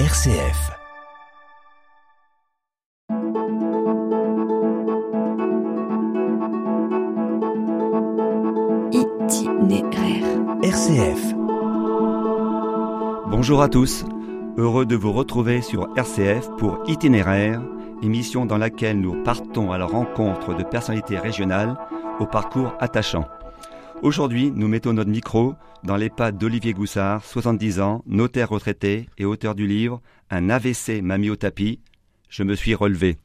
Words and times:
RCF. 0.00 0.72
Itinéraire. 8.90 10.24
RCF. 10.64 11.34
Bonjour 13.28 13.62
à 13.62 13.68
tous, 13.68 14.04
heureux 14.56 14.84
de 14.84 14.96
vous 14.96 15.12
retrouver 15.12 15.62
sur 15.62 15.88
RCF 15.96 16.48
pour 16.58 16.82
Itinéraire, 16.88 17.62
émission 18.02 18.46
dans 18.46 18.58
laquelle 18.58 19.00
nous 19.00 19.22
partons 19.22 19.70
à 19.70 19.78
la 19.78 19.86
rencontre 19.86 20.54
de 20.54 20.64
personnalités 20.64 21.18
régionales 21.18 21.76
au 22.18 22.26
parcours 22.26 22.74
attachant. 22.80 23.28
Aujourd'hui, 24.04 24.52
nous 24.54 24.68
mettons 24.68 24.92
notre 24.92 25.08
micro 25.08 25.54
dans 25.82 25.96
les 25.96 26.10
pas 26.10 26.30
d'Olivier 26.30 26.74
Goussard, 26.74 27.24
70 27.24 27.80
ans, 27.80 28.02
notaire 28.06 28.50
retraité 28.50 29.08
et 29.16 29.24
auteur 29.24 29.54
du 29.54 29.66
livre 29.66 30.02
Un 30.28 30.50
AVC 30.50 31.00
m'a 31.02 31.16
mis 31.16 31.30
au 31.30 31.36
tapis, 31.36 31.80
je 32.28 32.42
me 32.42 32.54
suis 32.54 32.74
relevé. 32.74 33.16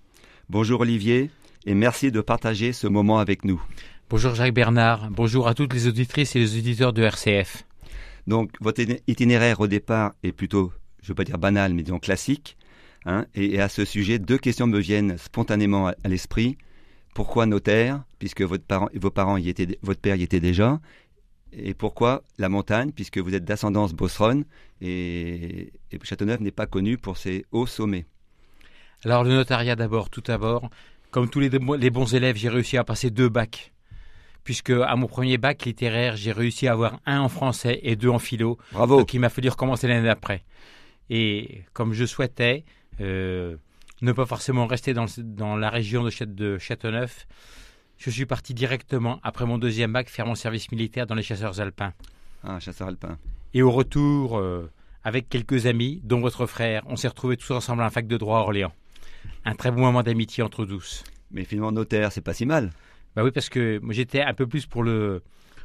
Bonjour 0.47 0.79
Olivier 0.79 1.31
et 1.65 1.73
merci 1.73 2.13
de 2.13 2.21
partager 2.21 2.71
ce 2.71 2.87
moment 2.87 3.20
avec 3.20 3.43
nous. 3.43 3.61
Bonjour 4.09 4.34
Jacques 4.35 4.53
Bernard, 4.53 5.11
bonjour 5.11 5.49
à 5.49 5.53
toutes 5.53 5.73
les 5.73 5.85
auditrices 5.85 6.37
et 6.37 6.39
les 6.39 6.57
auditeurs 6.57 6.93
de 6.93 7.03
RCF. 7.03 7.65
Donc 8.27 8.51
votre 8.61 8.81
itinéraire 9.05 9.59
au 9.59 9.67
départ 9.67 10.13
est 10.23 10.31
plutôt, 10.31 10.71
je 11.01 11.07
ne 11.07 11.09
veux 11.09 11.15
pas 11.15 11.25
dire 11.25 11.39
banal, 11.39 11.73
mais 11.73 11.84
disons 11.84 11.99
classique. 11.99 12.55
Hein, 13.05 13.25
et, 13.35 13.55
et, 13.55 13.59
à 13.59 13.67
ce 13.67 13.84
sujet, 13.84 14.17
deux 14.17 14.37
questions 14.37 14.67
me 14.67 14.79
viennent 14.79 15.17
spontanément 15.17 15.87
à, 15.87 15.95
à 16.05 16.07
l'esprit. 16.07 16.57
Pourquoi 17.19 17.45
notaire, 17.45 18.01
puisque 18.17 18.43
votre 18.43 18.63
parent, 18.63 18.87
vos 18.93 19.11
parents 19.11 19.35
y 19.35 19.49
étaient, 19.49 19.77
votre 19.81 19.99
père 19.99 20.15
y 20.15 20.23
était 20.23 20.39
déjà 20.39 20.79
Et 21.51 21.73
pourquoi 21.73 22.23
la 22.37 22.47
montagne, 22.47 22.93
puisque 22.93 23.17
vous 23.17 23.35
êtes 23.35 23.43
d'ascendance 23.43 23.91
bosseronne 23.93 24.45
et, 24.79 25.73
et 25.91 25.99
Châteauneuf 26.01 26.39
n'est 26.39 26.51
pas 26.51 26.65
connu 26.65 26.97
pour 26.97 27.17
ses 27.17 27.45
hauts 27.51 27.67
sommets 27.67 28.05
Alors 29.03 29.26
le 29.26 29.31
notariat 29.31 29.76
d'abord, 29.76 30.09
tout 30.09 30.21
d'abord. 30.21 30.70
Comme 31.11 31.29
tous 31.29 31.41
les, 31.41 31.49
les 31.49 31.89
bons 31.89 32.15
élèves, 32.15 32.37
j'ai 32.37 32.48
réussi 32.48 32.77
à 32.77 32.85
passer 32.85 33.09
deux 33.09 33.27
bacs 33.27 33.73
puisque 34.45 34.70
à 34.70 34.95
mon 34.95 35.07
premier 35.07 35.37
bac 35.37 35.65
littéraire, 35.65 36.15
j'ai 36.15 36.31
réussi 36.31 36.70
à 36.70 36.71
avoir 36.71 37.01
un 37.05 37.20
en 37.20 37.27
français 37.27 37.81
et 37.83 37.98
deux 37.98 38.07
en 38.07 38.20
philo. 38.20 38.57
Bravo. 38.71 38.98
Donc 38.98 39.13
il 39.13 39.20
m'a 39.20 39.27
fallu 39.27 39.49
recommencer 39.49 39.89
l'année 39.89 40.07
d'après. 40.07 40.45
Et 41.09 41.63
comme 41.73 41.91
je 41.91 42.05
souhaitais 42.05 42.63
euh, 43.01 43.57
ne 44.01 44.11
pas 44.11 44.25
forcément 44.25 44.67
rester 44.67 44.93
dans, 44.93 45.05
dans 45.17 45.55
la 45.55 45.69
région 45.69 46.03
de, 46.03 46.57
Châteauneuf, 46.57 47.27
je 47.97 48.09
suis 48.09 48.25
parti 48.25 48.53
directement 48.53 49.19
après 49.23 49.45
mon 49.45 49.57
deuxième 49.57 49.91
bac 49.91 50.09
faire 50.09 50.25
mon 50.25 50.35
service 50.35 50.71
militaire 50.71 51.05
dans 51.05 51.15
les 51.15 51.23
chasseurs 51.23 51.59
alpins. 51.59 51.93
Ah, 52.43 52.59
chasseurs 52.59 52.87
alpins. 52.87 53.17
Et 53.53 53.61
au 53.61 53.71
retour, 53.71 54.37
euh, 54.37 54.71
avec 55.03 55.27
quelques 55.27 55.65
amis, 55.65 56.01
dont 56.03 56.21
votre 56.21 56.45
frère, 56.45 56.83
on 56.87 56.95
s'est 56.95 57.09
retrouvés 57.09 57.35
tous 57.35 57.51
ensemble 57.51 57.81
à 57.81 57.85
un 57.85 57.89
fac 57.89 58.07
de 58.07 58.17
droit 58.17 58.39
à 58.39 58.41
Orléans. 58.41 58.73
Un 59.43 59.55
très 59.55 59.71
bon 59.71 59.81
moment 59.81 60.03
d'amitié 60.03 60.43
entre 60.43 60.65
tous. 60.65 61.03
Mais 61.31 61.43
finalement, 61.43 61.71
notaire, 61.71 62.11
c'est 62.11 62.21
pas 62.21 62.33
si 62.33 62.45
mal. 62.45 62.71
Bah 63.15 63.23
oui, 63.23 63.31
parce 63.31 63.49
que 63.49 63.79
moi 63.79 63.93
j'étais 63.93 64.22
un 64.22 64.33
peu 64.33 64.47
plus 64.47 64.66
pour 64.66 64.83
le, 64.83 65.23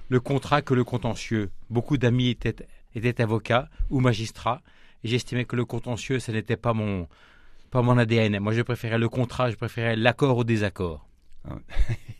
le 0.08 0.20
contrat 0.20 0.62
que 0.62 0.74
le 0.74 0.82
contentieux. 0.82 1.50
Beaucoup 1.70 1.98
d'amis 1.98 2.30
étaient, 2.30 2.66
étaient 2.94 3.22
avocats 3.22 3.68
ou 3.90 4.00
magistrats, 4.00 4.60
et 5.04 5.08
j'estimais 5.08 5.44
que 5.44 5.54
le 5.54 5.64
contentieux, 5.64 6.18
ce 6.18 6.32
n'était 6.32 6.56
pas 6.56 6.72
mon, 6.72 7.06
pas 7.74 7.82
mon 7.82 7.98
ADN. 7.98 8.38
Moi, 8.38 8.52
je 8.52 8.62
préférais 8.62 8.98
le 8.98 9.08
contrat, 9.08 9.50
je 9.50 9.56
préférais 9.56 9.96
l'accord 9.96 10.38
au 10.38 10.44
désaccord. 10.44 11.08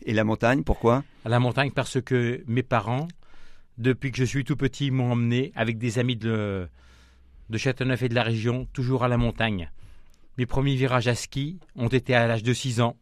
Et 0.05 0.11
la 0.11 0.25
montagne, 0.25 0.63
pourquoi? 0.63 1.05
À 1.23 1.29
la 1.29 1.39
montagne, 1.39 1.71
parce 1.71 2.01
que 2.01 2.43
mes 2.45 2.61
parents, 2.61 3.07
depuis 3.77 4.11
que 4.11 4.17
je 4.17 4.25
suis 4.25 4.43
tout 4.43 4.57
petit, 4.57 4.91
m'ont 4.91 5.13
emmené 5.13 5.53
avec 5.55 5.77
des 5.77 5.97
amis 5.97 6.17
de, 6.17 6.67
de 7.49 7.57
Châteauneuf 7.57 8.03
et 8.03 8.09
de 8.09 8.15
la 8.15 8.23
région, 8.23 8.67
toujours 8.73 9.05
à 9.05 9.07
la 9.07 9.15
montagne. 9.15 9.71
Mes 10.37 10.45
premiers 10.45 10.75
virages 10.75 11.07
à 11.07 11.15
ski 11.15 11.57
ont 11.77 11.87
été 11.87 12.13
à 12.13 12.27
l'âge 12.27 12.43
de 12.43 12.51
6 12.51 12.81
ans. 12.81 12.97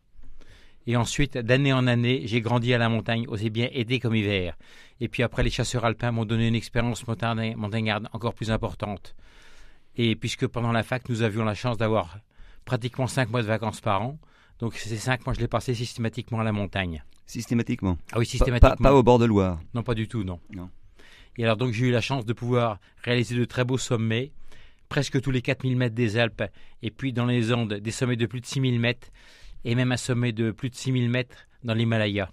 Et 0.85 0.95
ensuite, 0.95 1.39
d'année 1.39 1.73
en 1.73 1.87
année, 1.87 2.21
j'ai 2.25 2.41
grandi 2.41 2.71
à 2.71 2.77
la 2.77 2.87
montagne, 2.87 3.25
aussi 3.29 3.49
bien 3.49 3.69
été 3.71 3.99
comme 3.99 4.13
hiver. 4.13 4.55
Et 4.99 5.07
puis 5.07 5.23
après, 5.23 5.41
les 5.41 5.49
chasseurs 5.49 5.85
alpins 5.85 6.11
m'ont 6.11 6.25
donné 6.25 6.49
une 6.49 6.55
expérience 6.55 7.03
montagnarde 7.07 8.09
encore 8.13 8.35
plus 8.35 8.51
importante. 8.51 9.15
Et 9.95 10.15
puisque 10.15 10.45
pendant 10.45 10.71
la 10.71 10.83
fac, 10.83 11.09
nous 11.09 11.23
avions 11.23 11.45
la 11.45 11.55
chance 11.55 11.77
d'avoir 11.77 12.19
pratiquement 12.65 13.07
cinq 13.07 13.29
mois 13.29 13.41
de 13.41 13.47
vacances 13.47 13.81
par 13.81 14.01
an, 14.01 14.19
donc 14.59 14.75
ces 14.75 14.97
cinq 14.97 15.25
mois, 15.25 15.33
je 15.33 15.39
les 15.39 15.47
passais 15.47 15.73
systématiquement 15.73 16.39
à 16.39 16.43
la 16.43 16.51
montagne. 16.51 17.03
Systématiquement 17.25 17.97
Ah 18.11 18.19
oui, 18.19 18.25
systématiquement. 18.25 18.75
Pas, 18.75 18.89
pas, 18.89 18.93
au 18.93 19.03
bord 19.03 19.19
de 19.19 19.25
Loire 19.25 19.59
Non, 19.73 19.83
pas 19.83 19.95
du 19.95 20.07
tout, 20.07 20.23
non. 20.23 20.39
non. 20.53 20.69
Et 21.37 21.43
alors 21.43 21.57
donc 21.57 21.73
j'ai 21.73 21.87
eu 21.87 21.91
la 21.91 22.01
chance 22.01 22.25
de 22.25 22.33
pouvoir 22.33 22.79
réaliser 23.03 23.35
de 23.35 23.45
très 23.45 23.63
beaux 23.63 23.77
sommets, 23.77 24.31
presque 24.89 25.19
tous 25.21 25.31
les 25.31 25.41
4000 25.41 25.75
mètres 25.75 25.95
des 25.95 26.17
Alpes, 26.17 26.43
et 26.81 26.91
puis 26.91 27.13
dans 27.13 27.25
les 27.25 27.51
Andes, 27.53 27.73
des 27.73 27.91
sommets 27.91 28.15
de 28.15 28.25
plus 28.25 28.41
de 28.41 28.45
6000 28.45 28.79
mètres, 28.79 29.07
et 29.65 29.75
même 29.75 29.91
un 29.91 29.97
sommet 29.97 30.31
de 30.31 30.51
plus 30.51 30.69
de 30.69 30.75
6000 30.75 31.09
mètres 31.09 31.47
dans 31.63 31.73
l'Himalaya. 31.73 32.31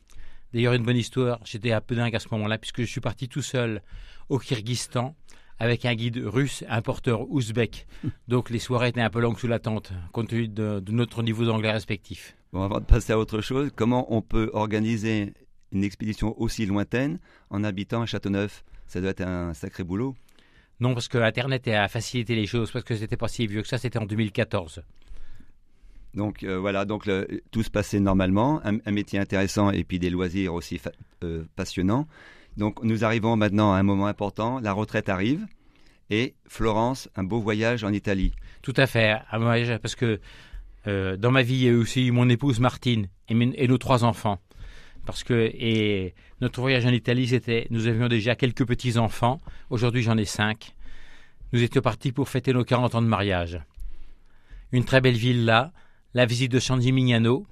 D'ailleurs, 0.52 0.74
une 0.74 0.82
bonne 0.82 0.96
histoire, 0.96 1.38
j'étais 1.44 1.72
un 1.72 1.80
peu 1.80 1.94
dingue 1.94 2.14
à 2.14 2.18
ce 2.18 2.26
moment-là, 2.32 2.58
puisque 2.58 2.80
je 2.80 2.86
suis 2.86 3.00
parti 3.00 3.28
tout 3.28 3.42
seul 3.42 3.82
au 4.28 4.38
Kyrgyzstan 4.38 5.14
avec 5.60 5.84
un 5.84 5.94
guide 5.94 6.16
russe, 6.24 6.64
un 6.68 6.82
porteur 6.82 7.30
ouzbek. 7.30 7.86
Donc 8.28 8.50
les 8.50 8.58
soirées 8.58 8.88
étaient 8.88 9.00
un 9.00 9.10
peu 9.10 9.20
longues 9.20 9.38
sous 9.38 9.46
la 9.46 9.60
tente, 9.60 9.92
compte 10.12 10.28
tenu 10.28 10.48
de, 10.48 10.80
de 10.80 10.92
notre 10.92 11.22
niveau 11.22 11.44
d'anglais 11.44 11.70
respectif. 11.70 12.34
Bon, 12.52 12.62
avant 12.62 12.80
de 12.80 12.84
passer 12.84 13.12
à 13.12 13.18
autre 13.18 13.40
chose, 13.40 13.70
comment 13.76 14.12
on 14.12 14.22
peut 14.22 14.50
organiser 14.54 15.34
une 15.70 15.84
expédition 15.84 16.34
aussi 16.40 16.66
lointaine 16.66 17.20
en 17.50 17.62
habitant 17.62 18.02
à 18.02 18.06
Châteauneuf? 18.06 18.64
Ça 18.88 19.00
doit 19.00 19.10
être 19.10 19.20
un 19.20 19.54
sacré 19.54 19.84
boulot. 19.84 20.16
Non, 20.80 20.94
parce 20.94 21.08
que 21.08 21.18
Internet 21.18 21.68
a 21.68 21.86
facilité 21.88 22.34
les 22.34 22.46
choses, 22.46 22.72
parce 22.72 22.84
que 22.84 22.96
c'était 22.96 23.18
pas 23.18 23.28
si 23.28 23.46
vieux 23.46 23.62
que 23.62 23.68
ça, 23.68 23.78
c'était 23.78 23.98
en 23.98 24.06
2014. 24.06 24.82
Donc 26.14 26.42
euh, 26.42 26.58
voilà, 26.58 26.86
donc 26.86 27.06
le, 27.06 27.42
tout 27.52 27.62
se 27.62 27.70
passait 27.70 28.00
normalement, 28.00 28.60
un, 28.64 28.78
un, 28.84 28.90
métier 28.90 29.18
intéressant 29.18 29.70
et 29.70 29.84
puis 29.84 29.98
des 30.00 30.10
loisirs 30.10 30.54
aussi 30.54 30.80
euh, 31.22 31.44
passionnants. 31.54 32.08
Donc 32.56 32.82
nous 32.82 33.04
arrivons 33.04 33.36
maintenant 33.36 33.72
à 33.72 33.78
un 33.78 33.82
moment 33.82 34.06
important, 34.06 34.60
la 34.60 34.72
retraite 34.72 35.08
arrive 35.08 35.46
et 36.10 36.34
Florence, 36.46 37.08
un 37.16 37.24
beau 37.24 37.40
voyage 37.40 37.84
en 37.84 37.92
Italie. 37.92 38.32
Tout 38.62 38.74
à 38.76 38.86
fait, 38.86 39.16
un 39.30 39.38
voyage 39.38 39.78
parce 39.78 39.94
que 39.94 40.20
euh, 40.86 41.16
dans 41.16 41.30
ma 41.30 41.42
vie 41.42 41.54
il 41.54 41.64
y 41.64 41.68
a 41.68 41.76
aussi 41.76 42.10
mon 42.10 42.28
épouse 42.28 42.58
Martine 42.58 43.08
et, 43.28 43.68
nos 43.68 43.78
trois 43.78 44.04
enfants. 44.04 44.38
Parce 45.06 45.24
que 45.24 45.50
et 45.54 46.14
notre 46.40 46.60
voyage 46.60 46.84
en 46.86 46.90
Italie, 46.90 47.28
c'était, 47.28 47.66
nous 47.70 47.86
avions 47.86 48.08
déjà 48.08 48.34
quelques 48.34 48.66
petits 48.66 48.98
enfants. 48.98 49.40
Aujourd'hui, 49.70 50.02
j'en 50.02 50.16
ai 50.18 50.26
cinq. 50.26 50.74
Nous 51.52 51.62
étions 51.62 51.80
partis 51.80 52.12
pour 52.12 52.28
fêter 52.28 52.52
nos 52.52 52.64
40 52.64 52.94
ans 52.94 53.02
de 53.02 53.06
mariage. 53.06 53.60
Une 54.72 54.84
très 54.84 55.00
belle 55.00 55.16
ville 55.16 55.44
là, 55.44 55.72
la 56.14 56.26
visite 56.26 56.52
de 56.52 56.60
San 56.60 56.80
Gimignano. 56.80 57.46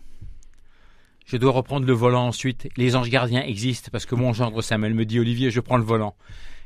Je 1.29 1.37
dois 1.37 1.53
reprendre 1.53 1.87
le 1.87 1.93
volant 1.93 2.27
ensuite. 2.27 2.71
Les 2.79 2.97
anges 2.97 3.11
gardiens 3.11 3.43
existent 3.43 3.91
parce 3.93 4.07
que 4.07 4.15
mon 4.15 4.33
gendre 4.33 4.63
Samuel 4.63 4.95
me 4.95 5.05
dit 5.05 5.21
Olivier, 5.21 5.51
je 5.51 5.61
prends 5.61 5.77
le 5.77 5.85
volant. 5.85 6.17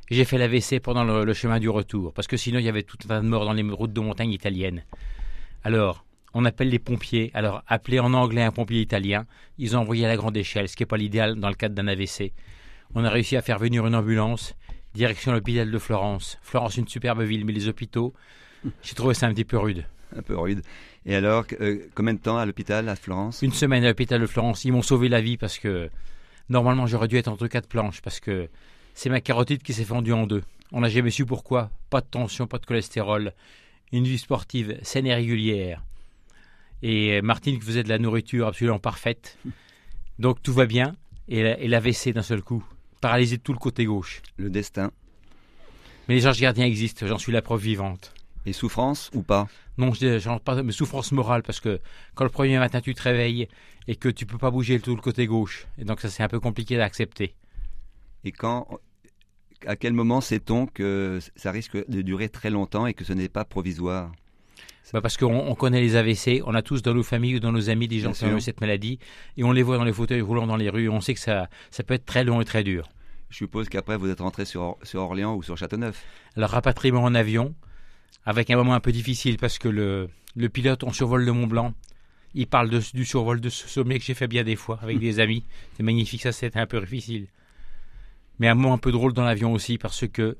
J'ai 0.08 0.24
fait 0.24 0.38
l'AVC 0.38 0.78
pendant 0.80 1.02
le, 1.02 1.34
chemin 1.34 1.58
du 1.58 1.68
retour 1.68 2.12
parce 2.12 2.28
que 2.28 2.36
sinon 2.36 2.60
il 2.60 2.64
y 2.64 2.68
avait 2.68 2.84
tout 2.84 2.96
un 3.06 3.08
tas 3.08 3.20
de 3.20 3.26
morts 3.26 3.44
dans 3.44 3.54
les 3.54 3.62
routes 3.64 3.92
de 3.92 4.00
montagne 4.00 4.30
italiennes. 4.30 4.84
Alors, 5.64 6.04
on 6.32 6.44
appelle 6.44 6.68
les 6.68 6.78
pompiers. 6.78 7.32
Alors, 7.34 7.64
appelez 7.66 7.98
en 7.98 8.14
anglais 8.14 8.44
un 8.44 8.52
pompier 8.52 8.80
italien. 8.80 9.26
Ils 9.58 9.76
ont 9.76 9.80
envoyé 9.80 10.04
à 10.04 10.08
la 10.08 10.16
grande 10.16 10.36
échelle, 10.36 10.68
ce 10.68 10.76
qui 10.76 10.84
n'est 10.84 10.86
pas 10.86 10.96
l'idéal 10.96 11.40
dans 11.40 11.48
le 11.48 11.56
cadre 11.56 11.74
d'un 11.74 11.88
AVC. 11.88 12.32
On 12.94 13.04
a 13.04 13.10
réussi 13.10 13.36
à 13.36 13.42
faire 13.42 13.58
venir 13.58 13.84
une 13.84 13.96
ambulance, 13.96 14.54
direction 14.94 15.32
l'hôpital 15.32 15.72
de 15.72 15.78
Florence. 15.78 16.38
Florence, 16.40 16.76
une 16.76 16.86
superbe 16.86 17.22
ville, 17.22 17.44
mais 17.44 17.52
les 17.52 17.66
hôpitaux, 17.66 18.14
j'ai 18.82 18.94
trouvé 18.94 19.14
ça 19.14 19.26
un 19.26 19.34
petit 19.34 19.44
peu 19.44 19.58
rude 19.58 19.84
un 20.16 20.22
peu 20.22 20.36
rude. 20.36 20.62
Et 21.04 21.16
alors, 21.16 21.44
euh, 21.60 21.88
combien 21.94 22.14
de 22.14 22.18
temps 22.18 22.38
à 22.38 22.46
l'hôpital 22.46 22.88
à 22.88 22.96
Florence 22.96 23.42
Une 23.42 23.52
semaine 23.52 23.84
à 23.84 23.88
l'hôpital 23.88 24.20
de 24.20 24.26
Florence. 24.26 24.64
Ils 24.64 24.72
m'ont 24.72 24.82
sauvé 24.82 25.08
la 25.08 25.20
vie 25.20 25.36
parce 25.36 25.58
que 25.58 25.90
normalement 26.48 26.86
j'aurais 26.86 27.08
dû 27.08 27.16
être 27.16 27.28
entre 27.28 27.46
quatre 27.48 27.68
planches 27.68 28.00
parce 28.02 28.20
que 28.20 28.48
c'est 28.94 29.10
ma 29.10 29.20
carotide 29.20 29.62
qui 29.62 29.72
s'est 29.72 29.84
fendue 29.84 30.12
en 30.12 30.26
deux. 30.26 30.42
On 30.70 30.80
n'a 30.80 30.88
jamais 30.88 31.10
su 31.10 31.26
pourquoi. 31.26 31.70
Pas 31.90 32.00
de 32.00 32.06
tension, 32.06 32.46
pas 32.46 32.58
de 32.58 32.66
cholestérol. 32.66 33.32
Une 33.92 34.04
vie 34.04 34.18
sportive 34.18 34.78
saine 34.82 35.06
et 35.06 35.14
régulière. 35.14 35.84
Et 36.82 37.20
Martine 37.20 37.58
qui 37.58 37.66
faisait 37.66 37.82
de 37.82 37.88
la 37.88 37.98
nourriture 37.98 38.46
absolument 38.46 38.78
parfaite. 38.78 39.38
Donc 40.18 40.42
tout 40.42 40.52
va 40.52 40.66
bien. 40.66 40.94
Et 41.28 41.68
l'AVC 41.68 42.12
d'un 42.12 42.22
seul 42.22 42.42
coup. 42.42 42.64
Paralysé 43.00 43.38
de 43.38 43.42
tout 43.42 43.52
le 43.52 43.58
côté 43.58 43.84
gauche. 43.84 44.22
Le 44.36 44.50
destin. 44.50 44.92
Mais 46.08 46.14
les 46.14 46.26
anges 46.26 46.40
gardiens 46.40 46.66
existent, 46.66 47.06
j'en 47.06 47.18
suis 47.18 47.32
la 47.32 47.42
preuve 47.42 47.60
vivante. 47.60 48.12
Et 48.44 48.52
souffrance 48.52 49.10
ou 49.14 49.22
pas? 49.22 49.46
Non, 49.78 49.92
je 49.94 50.28
n'en 50.28 50.38
pas, 50.38 50.62
mais 50.62 50.72
souffrance 50.72 51.12
morale, 51.12 51.42
parce 51.42 51.60
que 51.60 51.80
quand 52.14 52.24
le 52.24 52.30
premier 52.30 52.58
matin 52.58 52.80
tu 52.80 52.92
te 52.92 53.02
réveilles 53.02 53.48
et 53.86 53.96
que 53.96 54.08
tu 54.08 54.26
peux 54.26 54.38
pas 54.38 54.50
bouger 54.50 54.80
tout 54.80 54.96
le 54.96 55.00
côté 55.00 55.26
gauche, 55.26 55.66
et 55.78 55.84
donc 55.84 56.00
ça 56.00 56.10
c'est 56.10 56.22
un 56.22 56.28
peu 56.28 56.40
compliqué 56.40 56.76
d'accepter. 56.76 57.34
Et 58.24 58.32
quand, 58.32 58.66
à 59.66 59.76
quel 59.76 59.92
moment 59.92 60.20
sait-on 60.20 60.66
que 60.66 61.20
ça 61.36 61.52
risque 61.52 61.88
de 61.88 62.02
durer 62.02 62.28
très 62.28 62.50
longtemps 62.50 62.86
et 62.86 62.94
que 62.94 63.04
ce 63.04 63.12
n'est 63.12 63.28
pas 63.28 63.44
provisoire? 63.44 64.10
Bah 64.92 65.00
parce 65.00 65.16
qu'on 65.16 65.34
on 65.34 65.54
connaît 65.54 65.80
les 65.80 65.96
AVC, 65.96 66.42
on 66.44 66.54
a 66.54 66.60
tous 66.60 66.82
dans 66.82 66.92
nos 66.92 67.02
familles 67.02 67.36
ou 67.36 67.40
dans 67.40 67.52
nos 67.52 67.70
amis 67.70 67.88
des 67.88 68.00
gens 68.00 68.12
qui 68.12 68.24
ont 68.24 68.36
eu 68.36 68.40
cette 68.40 68.60
maladie, 68.60 68.98
et 69.36 69.44
on 69.44 69.52
les 69.52 69.62
voit 69.62 69.78
dans 69.78 69.84
les 69.84 69.92
fauteuils 69.92 70.20
roulants 70.20 70.46
dans 70.46 70.56
les 70.56 70.68
rues, 70.68 70.88
on 70.88 71.00
sait 71.00 71.14
que 71.14 71.20
ça, 71.20 71.48
ça 71.70 71.82
peut 71.82 71.94
être 71.94 72.04
très 72.04 72.24
long 72.24 72.40
et 72.40 72.44
très 72.44 72.62
dur. 72.62 72.88
Je 73.30 73.36
suppose 73.38 73.70
qu'après 73.70 73.96
vous 73.96 74.10
êtes 74.10 74.20
rentré 74.20 74.44
sur, 74.44 74.76
sur 74.82 75.00
Orléans 75.00 75.34
ou 75.34 75.42
sur 75.42 75.56
Châteauneuf. 75.56 76.04
Alors 76.36 76.50
rapatriement 76.50 77.02
en 77.04 77.14
avion, 77.14 77.54
avec 78.24 78.50
un 78.50 78.56
moment 78.56 78.74
un 78.74 78.80
peu 78.80 78.92
difficile 78.92 79.36
parce 79.36 79.58
que 79.58 79.68
le, 79.68 80.08
le 80.36 80.48
pilote, 80.48 80.84
on 80.84 80.92
survole 80.92 81.24
le 81.24 81.32
Mont 81.32 81.46
Blanc. 81.46 81.74
Il 82.34 82.46
parle 82.46 82.70
de- 82.70 82.80
du 82.94 83.04
survol 83.04 83.40
de 83.40 83.48
ce 83.50 83.68
sommet 83.68 83.98
que 83.98 84.04
j'ai 84.04 84.14
fait 84.14 84.26
bien 84.28 84.42
des 84.44 84.56
fois 84.56 84.78
avec 84.82 84.98
des 84.98 85.20
amis. 85.20 85.44
C'est 85.76 85.82
magnifique, 85.82 86.22
ça 86.22 86.32
c'était 86.32 86.58
un 86.58 86.66
peu 86.66 86.80
difficile. 86.80 87.26
Mais 88.38 88.48
un 88.48 88.54
moment 88.54 88.74
un 88.74 88.78
peu 88.78 88.90
drôle 88.92 89.12
dans 89.12 89.24
l'avion 89.24 89.52
aussi 89.52 89.76
parce 89.78 90.06
que 90.08 90.36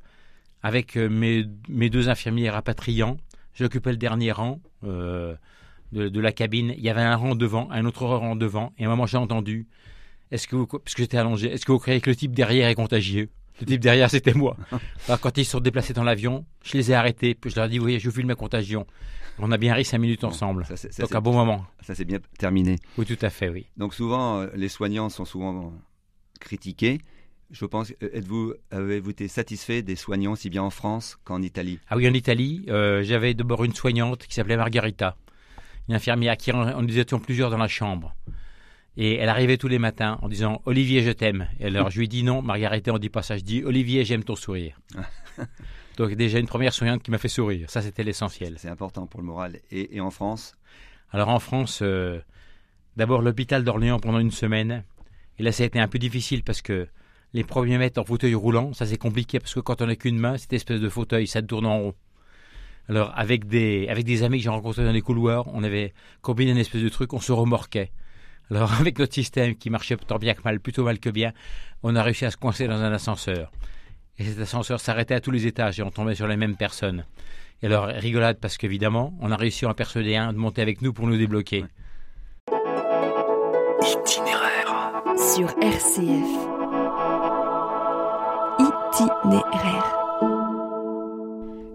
avec 0.62 0.96
euh, 0.96 1.08
mes, 1.08 1.44
mes 1.68 1.90
deux 1.90 2.08
infirmiers 2.08 2.48
rapatriants, 2.50 3.16
j'occupais 3.54 3.90
le 3.90 3.96
dernier 3.98 4.32
rang 4.32 4.60
euh, 4.84 5.34
de, 5.92 6.08
de 6.08 6.20
la 6.20 6.32
cabine. 6.32 6.72
Il 6.78 6.82
y 6.82 6.88
avait 6.88 7.02
un 7.02 7.16
rang 7.16 7.34
devant, 7.34 7.68
un 7.70 7.84
autre 7.84 8.06
rang 8.06 8.36
devant. 8.36 8.72
Et 8.78 8.84
à 8.84 8.86
un 8.86 8.90
moment 8.90 9.06
j'ai 9.06 9.18
entendu, 9.18 9.66
est-ce 10.30 10.48
que 10.48 10.56
vous, 10.56 10.66
parce 10.66 10.94
que 10.94 11.02
j'étais 11.02 11.18
allongé, 11.18 11.48
est-ce 11.52 11.66
que 11.66 11.72
vous 11.72 11.78
croyez 11.78 12.00
que 12.00 12.08
le 12.10 12.16
type 12.16 12.34
derrière 12.34 12.68
est 12.68 12.74
contagieux? 12.74 13.28
Le 13.60 13.66
type 13.66 13.80
derrière 13.80 14.10
c'était 14.10 14.34
moi. 14.34 14.56
Alors, 15.06 15.20
quand 15.20 15.36
ils 15.38 15.44
se 15.44 15.52
sont 15.52 15.60
déplacés 15.60 15.92
dans 15.92 16.04
l'avion, 16.04 16.44
je 16.64 16.76
les 16.76 16.90
ai 16.90 16.94
arrêtés. 16.94 17.34
Puis 17.34 17.50
je 17.50 17.56
leur 17.56 17.66
ai 17.66 17.68
dit, 17.68 17.78
oui, 17.80 17.98
je 18.00 18.10
filme 18.10 18.28
ma 18.28 18.34
contagion. 18.34 18.86
On 19.38 19.50
a 19.52 19.56
bien 19.58 19.74
ri 19.74 19.84
cinq 19.84 19.98
minutes 19.98 20.24
ensemble. 20.24 20.66
Ça, 20.66 20.88
Donc 21.02 21.14
un 21.14 21.20
bon 21.20 21.32
moment. 21.32 21.64
ça, 21.80 21.94
c'est 21.94 22.04
bien 22.04 22.18
terminé. 22.38 22.78
Oui, 22.98 23.06
tout 23.06 23.16
à 23.22 23.30
fait, 23.30 23.48
oui. 23.48 23.66
Donc 23.76 23.94
souvent, 23.94 24.40
euh, 24.40 24.46
les 24.54 24.68
soignants 24.68 25.08
sont 25.08 25.24
souvent 25.24 25.72
critiqués. 26.40 26.98
Je 27.50 27.64
pense, 27.66 27.92
euh, 28.02 28.08
êtes-vous, 28.14 28.54
avez-vous 28.70 29.10
été 29.10 29.28
satisfait 29.28 29.82
des 29.82 29.96
soignants 29.96 30.32
aussi 30.32 30.48
bien 30.50 30.62
en 30.62 30.70
France 30.70 31.18
qu'en 31.24 31.42
Italie? 31.42 31.78
Ah 31.88 31.96
oui, 31.96 32.08
en 32.08 32.14
Italie, 32.14 32.64
euh, 32.68 33.02
j'avais 33.02 33.34
d'abord 33.34 33.64
une 33.64 33.74
soignante 33.74 34.26
qui 34.26 34.34
s'appelait 34.34 34.56
Margarita, 34.56 35.16
une 35.88 35.94
infirmière 35.94 36.36
qui 36.36 36.50
en- 36.52 36.80
nous 36.82 36.98
étions 36.98 37.18
plusieurs 37.18 37.50
dans 37.50 37.58
la 37.58 37.68
chambre. 37.68 38.14
Et 38.96 39.16
elle 39.16 39.28
arrivait 39.28 39.56
tous 39.56 39.68
les 39.68 39.78
matins 39.78 40.18
en 40.22 40.28
disant 40.28 40.60
Olivier, 40.66 41.02
je 41.02 41.10
t'aime. 41.10 41.48
Et 41.58 41.66
alors 41.66 41.90
je 41.90 41.98
lui 41.98 42.08
dis 42.08 42.22
non, 42.22 42.42
Margarita, 42.42 42.92
on 42.92 42.98
dit 42.98 43.08
pas 43.08 43.22
ça. 43.22 43.36
Je 43.36 43.42
dis 43.42 43.64
Olivier, 43.64 44.04
j'aime 44.04 44.24
ton 44.24 44.36
sourire. 44.36 44.78
Donc 45.96 46.12
déjà 46.14 46.38
une 46.38 46.46
première 46.46 46.72
soignante 46.72 47.02
qui 47.02 47.10
m'a 47.10 47.18
fait 47.18 47.28
sourire. 47.28 47.70
Ça, 47.70 47.82
c'était 47.82 48.02
l'essentiel. 48.02 48.54
C'est 48.58 48.68
important 48.68 49.06
pour 49.06 49.20
le 49.20 49.26
moral. 49.26 49.58
Et, 49.70 49.96
et 49.96 50.00
en 50.00 50.10
France? 50.10 50.54
Alors 51.10 51.28
en 51.28 51.38
France, 51.38 51.80
euh, 51.82 52.20
d'abord 52.96 53.22
l'hôpital 53.22 53.64
d'Orléans 53.64 53.98
pendant 53.98 54.18
une 54.18 54.30
semaine. 54.30 54.84
Et 55.38 55.42
là, 55.42 55.52
ça 55.52 55.62
a 55.62 55.66
été 55.66 55.78
un 55.78 55.88
peu 55.88 55.98
difficile 55.98 56.42
parce 56.42 56.62
que 56.62 56.88
les 57.32 57.44
premiers 57.44 57.78
mètres 57.78 58.00
en 58.00 58.04
fauteuil 58.04 58.34
roulant, 58.34 58.72
ça 58.74 58.86
c'est 58.86 58.98
compliqué 58.98 59.38
parce 59.38 59.54
que 59.54 59.60
quand 59.60 59.80
on 59.80 59.86
n'a 59.86 59.96
qu'une 59.96 60.18
main, 60.18 60.36
cette 60.36 60.52
espèce 60.52 60.80
de 60.80 60.88
fauteuil, 60.88 61.26
ça 61.26 61.40
tourne 61.42 61.66
en 61.66 61.78
rond. 61.78 61.94
Alors 62.88 63.12
avec 63.16 63.46
des, 63.46 63.86
avec 63.88 64.04
des 64.04 64.22
amis 64.22 64.38
que 64.38 64.44
j'ai 64.44 64.50
rencontrés 64.50 64.84
dans 64.84 64.92
les 64.92 65.00
couloirs, 65.00 65.46
on 65.54 65.62
avait 65.62 65.94
combiné 66.20 66.50
une 66.50 66.58
espèce 66.58 66.82
de 66.82 66.88
truc, 66.88 67.12
on 67.12 67.20
se 67.20 67.32
remorquait. 67.32 67.92
Alors 68.50 68.72
avec 68.80 68.98
notre 68.98 69.14
système 69.14 69.54
qui 69.54 69.70
marchait 69.70 69.96
tant 69.96 70.18
bien 70.18 70.34
que 70.34 70.42
mal, 70.44 70.60
plutôt 70.60 70.84
mal 70.84 70.98
que 70.98 71.10
bien, 71.10 71.32
on 71.82 71.96
a 71.96 72.02
réussi 72.02 72.24
à 72.24 72.30
se 72.30 72.36
coincer 72.36 72.66
dans 72.66 72.80
un 72.80 72.92
ascenseur. 72.92 73.50
Et 74.18 74.24
cet 74.24 74.40
ascenseur 74.40 74.80
s'arrêtait 74.80 75.14
à 75.14 75.20
tous 75.20 75.30
les 75.30 75.46
étages 75.46 75.80
et 75.80 75.82
on 75.82 75.90
tombait 75.90 76.14
sur 76.14 76.26
les 76.26 76.36
mêmes 76.36 76.56
personnes. 76.56 77.04
Et 77.62 77.66
alors 77.66 77.86
rigolade 77.86 78.38
parce 78.40 78.56
qu'évidemment, 78.58 79.14
on 79.20 79.30
a 79.30 79.36
réussi 79.36 79.64
à 79.64 79.68
en 79.68 79.74
persuader 79.74 80.16
un 80.16 80.32
de 80.32 80.38
monter 80.38 80.62
avec 80.62 80.82
nous 80.82 80.92
pour 80.92 81.06
nous 81.06 81.16
débloquer. 81.16 81.64
Itinéraire. 83.80 85.02
Sur 85.16 85.48
RCF. 85.60 86.52
Itinéraire. 88.58 89.98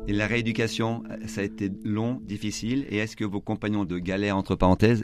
Et 0.07 0.13
la 0.13 0.25
rééducation, 0.25 1.03
ça 1.25 1.41
a 1.41 1.43
été 1.43 1.69
long, 1.83 2.21
difficile. 2.23 2.85
Et 2.89 2.97
est-ce 2.97 3.17
que 3.17 3.25
vos 3.25 3.41
compagnons 3.41 3.83
de 3.83 3.97
galère, 3.97 4.37
entre 4.37 4.55
parenthèses, 4.55 5.03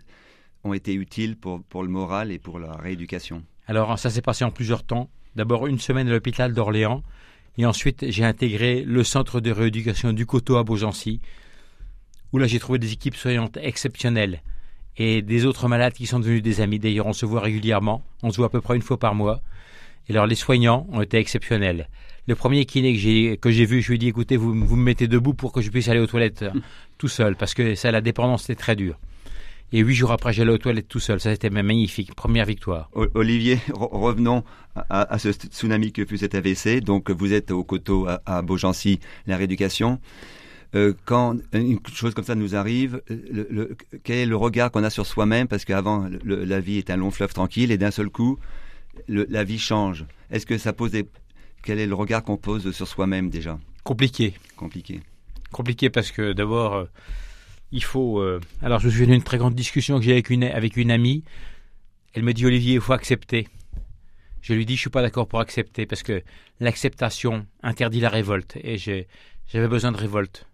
ont 0.64 0.74
été 0.74 0.94
utiles 0.94 1.36
pour, 1.36 1.62
pour 1.64 1.84
le 1.84 1.90
moral 1.90 2.32
et 2.32 2.40
pour 2.40 2.60
la 2.60 2.74
rééducation 2.74 3.44
Alors, 3.68 3.98
ça 4.00 4.10
s'est 4.10 4.22
passé 4.22 4.46
en 4.46 4.52
plusieurs 4.52 4.84
temps. 4.84 5.10
D'abord, 5.36 5.68
une 5.68 5.80
semaine 5.80 6.08
à 6.08 6.12
l'hôpital 6.12 6.54
d'Orléans. 6.54 7.04
Et 7.58 7.66
ensuite, 7.66 8.10
j'ai 8.10 8.24
intégré 8.24 8.84
le 8.84 9.04
centre 9.04 9.40
de 9.40 9.52
rééducation 9.52 10.12
du 10.14 10.26
Coteau 10.26 10.58
à 10.58 10.64
Beaugency, 10.64 11.22
où 12.32 12.40
là, 12.40 12.48
j'ai 12.48 12.60
trouvé 12.60 12.80
des 12.80 12.94
équipes 12.94 13.16
soignantes 13.16 13.58
exceptionnelles 13.58 14.42
et 14.98 15.22
des 15.22 15.46
autres 15.46 15.68
malades 15.68 15.94
qui 15.94 16.08
sont 16.08 16.20
devenus 16.20 16.42
des 16.42 16.62
amis. 16.62 16.80
D'ailleurs, 16.80 17.08
on 17.08 17.14
se 17.14 17.26
voit 17.26 17.42
régulièrement. 17.42 18.04
On 18.24 18.32
se 18.32 18.38
voit 18.38 18.48
à 18.48 18.50
peu 18.50 18.62
près 18.62 18.76
une 18.76 18.82
fois 18.82 18.98
par 18.98 19.16
mois. 19.16 19.42
Et 20.08 20.14
alors, 20.14 20.26
les 20.26 20.36
soignants 20.36 20.88
ont 20.92 21.02
été 21.02 21.18
exceptionnels. 21.18 21.90
Le 22.28 22.36
premier 22.36 22.66
kiné 22.66 22.94
que 22.94 23.00
j'ai, 23.00 23.38
que 23.38 23.52
j'ai 23.52 23.66
vu, 23.66 23.82
je 23.82 23.90
lui 23.90 23.96
ai 23.96 23.98
dit, 23.98 24.08
écoutez, 24.08 24.38
vous, 24.38 24.54
vous 24.54 24.76
me 24.76 24.84
mettez 24.84 25.08
debout 25.08 25.34
pour 25.34 25.52
que 25.52 25.62
je 25.62 25.70
puisse 25.70 25.90
aller 25.90 26.00
aux 26.00 26.08
toilettes 26.08 26.46
tout 26.98 27.08
seul, 27.08 27.36
parce 27.36 27.54
que 27.54 27.76
ça, 27.76 27.92
la 27.92 28.02
dépendance, 28.02 28.44
c'était 28.44 28.56
très 28.56 28.76
dur. 28.76 28.98
Et 29.76 29.80
huit 29.80 29.96
jours 29.96 30.12
après, 30.12 30.32
j'allais 30.34 30.52
aux 30.52 30.58
toilettes 30.60 30.88
tout 30.88 31.00
seul. 31.00 31.20
Ça, 31.20 31.32
c'était 31.32 31.50
magnifique. 31.50 32.14
Première 32.14 32.46
victoire. 32.46 32.90
Olivier, 33.16 33.56
re- 33.70 33.90
revenons 33.92 34.44
à, 34.76 35.02
à 35.14 35.18
ce 35.18 35.32
tsunami 35.32 35.92
que 35.92 36.06
fut 36.06 36.20
cet 36.20 36.36
AVC. 36.36 36.80
Donc, 36.82 37.10
vous 37.10 37.34
êtes 37.34 37.50
au 37.52 37.64
coteau 37.64 38.08
à, 38.08 38.22
à 38.28 38.42
Beaugency, 38.44 39.00
la 39.26 39.36
rééducation. 39.36 40.00
Euh, 40.76 40.94
quand 41.06 41.38
une 41.54 41.80
chose 41.92 42.14
comme 42.14 42.24
ça 42.24 42.36
nous 42.36 42.56
arrive, 42.56 43.02
le, 43.10 43.48
le- 43.50 43.76
quel 44.04 44.18
est 44.20 44.26
le 44.28 44.36
regard 44.36 44.70
qu'on 44.72 44.84
a 44.84 44.92
sur 44.92 45.08
soi-même? 45.08 45.48
Parce 45.48 45.66
qu'avant, 45.66 46.08
la 46.24 46.60
vie 46.60 46.78
est 46.78 46.92
un 46.92 46.98
long 46.98 47.10
fleuve 47.12 47.34
tranquille 47.34 47.72
et 47.72 47.78
d'un 47.80 47.92
seul 47.92 48.10
coup, 48.10 48.38
le- 49.08 49.26
la 49.30 49.44
vie 49.44 49.60
change. 49.60 50.06
Est-ce 50.30 50.46
que 50.46 50.58
ça 50.60 50.72
pose 50.74 50.92
des... 50.92 51.06
Quel 51.64 51.80
est 51.80 51.88
le 51.88 51.96
regard 51.96 52.24
qu'on 52.24 52.38
pose 52.38 52.72
sur 52.72 52.88
soi-même 52.88 53.30
déjà? 53.32 53.58
Compliqué. 53.84 54.34
Compliqué. 54.56 55.00
compliqué 55.52 55.90
parce 55.90 56.12
que 56.12 56.34
d'abord, 56.34 56.74
euh, 56.76 56.86
il 57.74 57.84
faut. 57.84 58.20
euh, 58.22 58.40
alors, 58.62 58.80
je 58.80 58.86
me 58.88 58.92
souviens 58.92 59.08
d'une 59.08 59.24
très 59.24 59.38
grande 59.38 59.56
discussion 59.56 59.98
que 60.00 60.06
j'ai 60.06 60.14
avec 60.14 60.30
une, 60.30 60.44
avec 60.46 60.78
une 60.78 60.92
amie. 60.92 61.24
Elle 62.14 62.24
me 62.24 62.32
dit 62.34 62.46
Olivier, 62.46 62.76
il 62.76 62.82
faut 62.82 62.94
accepter. 62.94 63.48
Je 64.42 64.54
lui 64.54 64.66
dis 64.66 64.76
Je 64.76 64.82
suis 64.82 64.90
pas 64.90 65.02
d'accord 65.02 65.28
pour 65.28 65.40
accepter 65.40 65.86
parce 65.86 66.04
que 66.04 66.22
l'acceptation 66.60 67.46
interdit 67.64 68.00
la 68.00 68.10
révolte 68.10 68.58
et 68.64 68.78
j'avais 68.78 69.68
besoin 69.68 69.92
de 69.92 69.98
révolte. 69.98 70.48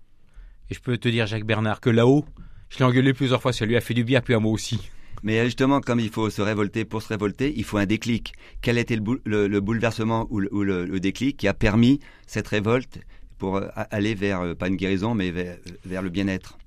Et 0.69 0.73
je 0.75 0.79
peux 0.79 0.97
te 0.97 1.09
dire, 1.09 1.25
Jacques 1.27 1.45
Bernard, 1.45 1.81
que 1.81 1.89
là-haut, 1.89 2.25
je 2.69 2.77
l'ai 2.77 2.85
engueulé 2.85 3.13
plusieurs 3.13 3.41
fois. 3.41 3.51
Ça 3.53 3.65
lui 3.65 3.75
a 3.75 3.81
fait 3.81 3.93
du 3.95 4.03
bien, 4.03 4.21
puis 4.21 4.33
à 4.35 4.39
moi 4.39 4.51
aussi. 4.51 4.89
Mais 5.23 5.43
justement, 5.43 5.81
comme 5.81 5.99
il 5.99 6.09
faut 6.09 6.29
se 6.29 6.41
révolter 6.41 6.85
pour 6.85 7.01
se 7.01 7.09
révolter, 7.09 7.51
il 7.57 7.63
faut 7.65 7.77
un 7.77 7.85
déclic. 7.85 8.33
Quel 8.61 8.77
était 8.77 8.95
le, 8.95 9.21
le- 9.25 9.47
le 9.47 9.59
bouleversement 9.59 10.27
ou, 10.29 10.39
le, 10.39 10.99
déclic 10.99 11.35
qui 11.37 11.47
a 11.47 11.53
permis 11.53 11.99
cette 12.27 12.47
révolte 12.47 12.99
pour 13.37 13.57
euh, 13.57 13.67
aller 13.75 14.13
vers, 14.15 14.41
euh, 14.41 14.53
pas 14.55 14.67
une 14.69 14.75
guérison, 14.77 15.13
mais 15.15 15.31
vers 15.31 16.01
le 16.01 16.09
bien-être? 16.09 16.57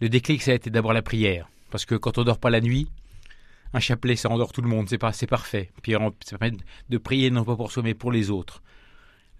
Le 0.00 0.08
déclic, 0.08 0.42
ça 0.42 0.52
a 0.52 0.54
été 0.54 0.70
d'abord 0.70 0.92
la 0.92 1.02
prière. 1.02 1.48
Parce 1.70 1.84
que 1.84 1.94
quand 1.94 2.18
on 2.18 2.24
dort 2.24 2.38
pas 2.38 2.50
la 2.50 2.60
nuit, 2.60 2.88
un 3.72 3.80
chapelet, 3.80 4.16
ça 4.16 4.30
endort 4.30 4.52
tout 4.52 4.62
le 4.62 4.68
monde. 4.68 4.88
C'est 4.88 4.98
pas, 4.98 5.12
c'est 5.12 5.26
parfait. 5.26 5.70
Puis 5.82 5.96
on, 5.96 6.14
ça 6.24 6.38
permet 6.38 6.56
de 6.88 6.98
prier 6.98 7.30
non 7.30 7.44
pas 7.44 7.56
pour 7.56 7.70
soi, 7.70 7.82
mais 7.82 7.94
pour 7.94 8.12
les 8.12 8.30
autres. 8.30 8.62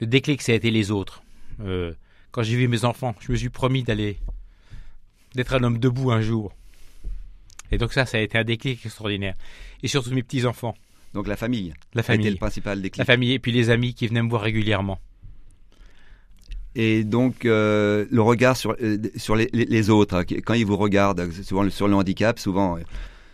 Le 0.00 0.06
déclic, 0.06 0.43
ça 0.43 0.52
a 0.52 0.55
été 0.55 0.70
les 0.70 0.90
autres. 0.90 1.22
Euh, 1.60 1.93
quand 2.31 2.43
j'ai 2.43 2.56
vu 2.56 2.69
mes 2.69 2.84
enfants, 2.84 3.14
je 3.20 3.32
me 3.32 3.37
suis 3.37 3.49
promis 3.49 3.82
d'aller, 3.82 4.19
d'être 5.34 5.55
un 5.55 5.62
homme 5.62 5.79
debout 5.79 6.10
un 6.10 6.20
jour. 6.20 6.55
Et 7.70 7.79
donc 7.79 7.93
ça, 7.93 8.06
ça 8.06 8.19
a 8.19 8.20
été 8.20 8.38
un 8.38 8.44
déclic 8.44 8.84
extraordinaire. 8.84 9.34
Et 9.82 9.88
surtout 9.88 10.10
mes 10.10 10.22
petits 10.22 10.46
enfants, 10.46 10.74
Donc 11.15 11.27
la 11.27 11.36
famille 11.36 11.74
la 11.94 12.00
a 12.00 12.03
été 12.03 12.17
le 12.17 12.22
famille, 12.24 12.36
principal 12.36 12.82
déclic. 12.82 12.98
la 12.98 13.05
famille, 13.05 13.32
et 13.32 13.38
puis 13.38 13.53
les 13.53 13.70
amis 13.70 13.94
qui 13.94 14.06
venaient 14.06 14.22
me 14.22 14.31
voir 14.31 14.43
régulièrement. 14.43 14.98
Et 16.81 17.03
donc 17.05 17.44
euh, 17.44 18.06
le 18.11 18.23
regard 18.23 18.56
sur, 18.56 18.77
euh, 18.81 18.97
sur 19.17 19.35
les, 19.37 19.51
les- 19.53 19.65
les 19.65 19.91
autres, 19.91 20.15
hein, 20.17 20.25
quand 20.44 20.55
ils 20.55 20.65
vous 20.65 20.77
regardent, 20.77 21.31
souvent 21.43 21.65
le- 21.65 21.70
sur 21.70 21.89
le 21.89 21.94
handicap, 21.94 22.39
souvent 22.39 22.77
euh, 22.77 22.81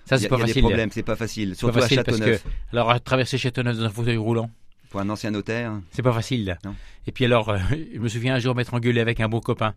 Ça, 0.07 0.17
c'est 0.19 0.29
pas 0.29 0.39
y 0.39 0.43
a 0.43 0.45
des 0.47 0.61
problèmes, 0.61 0.91
c'est 0.91 1.03
pas 1.03 1.15
facile. 1.15 1.51
Pas 1.51 1.55
Surtout 1.57 1.79
facile 1.81 1.99
à 1.99 2.05
parce 2.05 2.19
que, 2.19 2.25
Châteauneuf, 2.25 2.47
alors, 2.73 2.91
à 2.91 2.99
traverser 3.01 3.37
Châteauneuf 3.37 3.77
dans 3.77 3.85
un 3.85 3.91
fauteuil 3.91 4.17
roulant, 4.17 4.51
pour 4.89 5.01
un 5.01 5.09
ancien 5.11 5.31
notaire. 5.31 5.73
C'est 5.91 6.03
pas 6.03 6.13
facile. 6.13 6.47
là. 6.47 6.59
Non. 6.65 6.75
Et 7.07 7.13
puis 7.13 7.27
alors, 7.27 7.51
euh, 7.51 7.59
je 7.95 7.99
me 7.99 8.09
souviens 8.09 8.35
un 8.35 8.39
jour 8.39 8.55
m'être 8.55 8.73
engueulé 8.73 9.01
avec 9.01 9.21
un 9.21 9.29
bon 9.29 9.41
copain. 9.41 9.75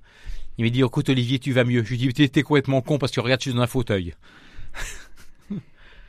Il 0.58 0.64
m'a 0.64 0.70
dit, 0.72 0.82
écoute 0.82 1.10
Olivier, 1.10 1.38
tu 1.40 1.52
vas 1.52 1.66
mieux. 1.66 1.84
Je 1.84 1.94
lui 1.94 2.06
ai 2.06 2.14
dit, 2.14 2.30
t'es- 2.30 2.44
complètement 2.44 2.82
con 2.82 2.98
parce 2.98 3.12
que 3.12 3.20
regarde, 3.20 3.42
je 3.42 3.50
suis 3.50 3.54
dans 3.56 3.62
un 3.64 3.68
fauteuil. 3.68 4.14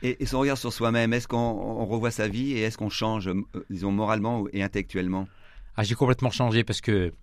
Et, 0.01 0.23
et 0.23 0.25
son 0.25 0.39
regard 0.39 0.57
sur 0.57 0.71
soi-même, 0.71 1.11
est-ce 1.11 1.27
qu'on 1.27 1.35
on 1.37 1.85
revoit 1.85 2.09
sa 2.11 2.29
vie 2.29 2.53
et 2.53 2.61
est-ce 2.61 2.77
qu'on 2.77 2.89
change, 2.89 3.27
euh, 3.27 3.43
disons, 3.69 3.91
moralement 3.91 4.45
et 4.53 4.63
intellectuellement? 4.63 5.27
Ah, 5.79 5.83
j'ai 5.83 5.95
complètement 5.95 6.29
changé 6.29 6.65
parce 6.65 6.81
que 6.81 7.13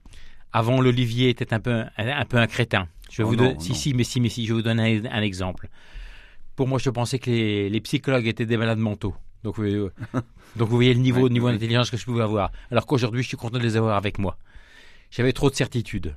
avant 0.51 0.81
l'Olivier 0.81 1.29
était 1.29 1.53
un 1.53 1.61
peu 1.61 1.73
un, 1.73 1.89
un 1.99 2.25
peu 2.25 2.39
un 2.39 2.47
crétin. 2.47 2.89
Je 3.11 3.19
vais 3.19 3.25
Oh 3.25 3.29
vous 3.29 3.37
non, 3.37 3.61
si 3.61 3.75
si 3.75 3.93
mais 3.93 4.03
si 4.05 4.19
mais 4.19 4.31
si, 4.31 4.45
je 4.47 4.53
vais 4.53 4.55
vous 4.55 4.63
donner 4.63 5.03
un, 5.07 5.19
un 5.19 5.23
exemple. 5.23 5.69
Pour 6.55 6.67
moi, 6.67 6.79
je 6.79 6.89
pensais 6.89 7.19
que 7.19 7.29
les, 7.31 7.69
les 7.69 7.81
psychologues 7.83 8.27
étaient 8.27 8.47
des 8.47 8.57
malades 8.57 8.79
mentaux. 8.79 9.15
Donc, 9.45 9.59
euh, 9.61 9.93
donc 10.57 10.69
vous 10.71 10.75
voyez 10.77 10.95
le 10.95 11.01
niveau, 11.01 11.19
Ouais, 11.25 11.29
le 11.29 11.35
niveau 11.35 11.47
ouais. 11.49 11.53
d'intelligence 11.53 11.91
que 11.91 11.99
je 11.99 12.05
pouvais 12.07 12.23
avoir. 12.23 12.51
Alors 12.71 12.87
qu'aujourd'hui, 12.87 13.23
je 13.23 13.29
suis 13.29 13.37
content 13.37 13.59
de 13.59 13.63
les 13.63 13.77
avoir 13.77 13.95
avec 13.97 14.19
moi. 14.19 14.39
J'avais 15.11 15.35
trop 15.35 15.51
de 15.51 15.55
certitudes. 15.55 16.17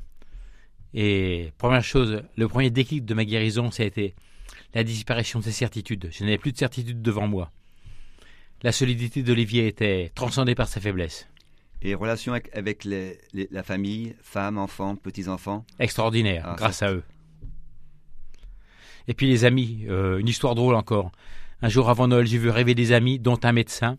Et 0.94 1.52
première 1.58 1.84
chose, 1.84 2.24
le 2.38 2.48
premier 2.48 2.70
déclic 2.72 3.04
de 3.06 3.14
ma 3.14 3.26
guérison, 3.26 3.70
ça 3.70 3.84
a 3.84 3.86
été 3.86 4.16
la 4.74 4.84
disparition 4.86 5.40
de 5.40 5.44
ces 5.44 5.52
certitudes. 5.52 6.10
Je 6.12 6.24
n'avais 6.24 6.38
plus 6.40 6.54
de 6.54 6.58
certitudes 6.58 7.02
devant 7.02 7.28
moi. 7.28 7.52
La 8.64 8.72
solidité 8.72 9.24
d'Olivier 9.24 9.68
était 9.68 10.12
transcendée 10.16 10.56
par 10.56 10.68
sa 10.68 10.82
faiblesse. 10.82 11.29
Et 11.82 11.96
relation 11.96 12.34
avec, 12.34 12.50
avec 12.56 12.84
les- 12.84 13.18
les- 13.34 13.48
la 13.52 13.64
famille, 13.64 14.16
femmes, 14.22 14.58
enfants, 14.58 14.96
petits-enfants 14.96 15.66
Extraordinaire, 15.80 16.44
Ah, 16.46 16.56
grâce 16.58 16.82
à 16.84 16.92
eux. 16.92 17.04
Et 19.08 19.14
puis 19.14 19.28
les 19.28 19.46
amis, 19.46 19.86
euh, 19.88 20.18
une 20.20 20.28
histoire 20.28 20.56
drôle 20.56 20.76
encore. 20.76 21.12
Un 21.62 21.70
jour 21.70 21.90
avant 21.90 22.08
Noël, 22.08 22.26
j'ai 22.28 22.38
vu 22.38 22.50
rêver 22.50 22.76
des 22.76 22.92
amis, 22.92 23.18
dont 23.20 23.40
un 23.44 23.52
médecin, 23.52 23.98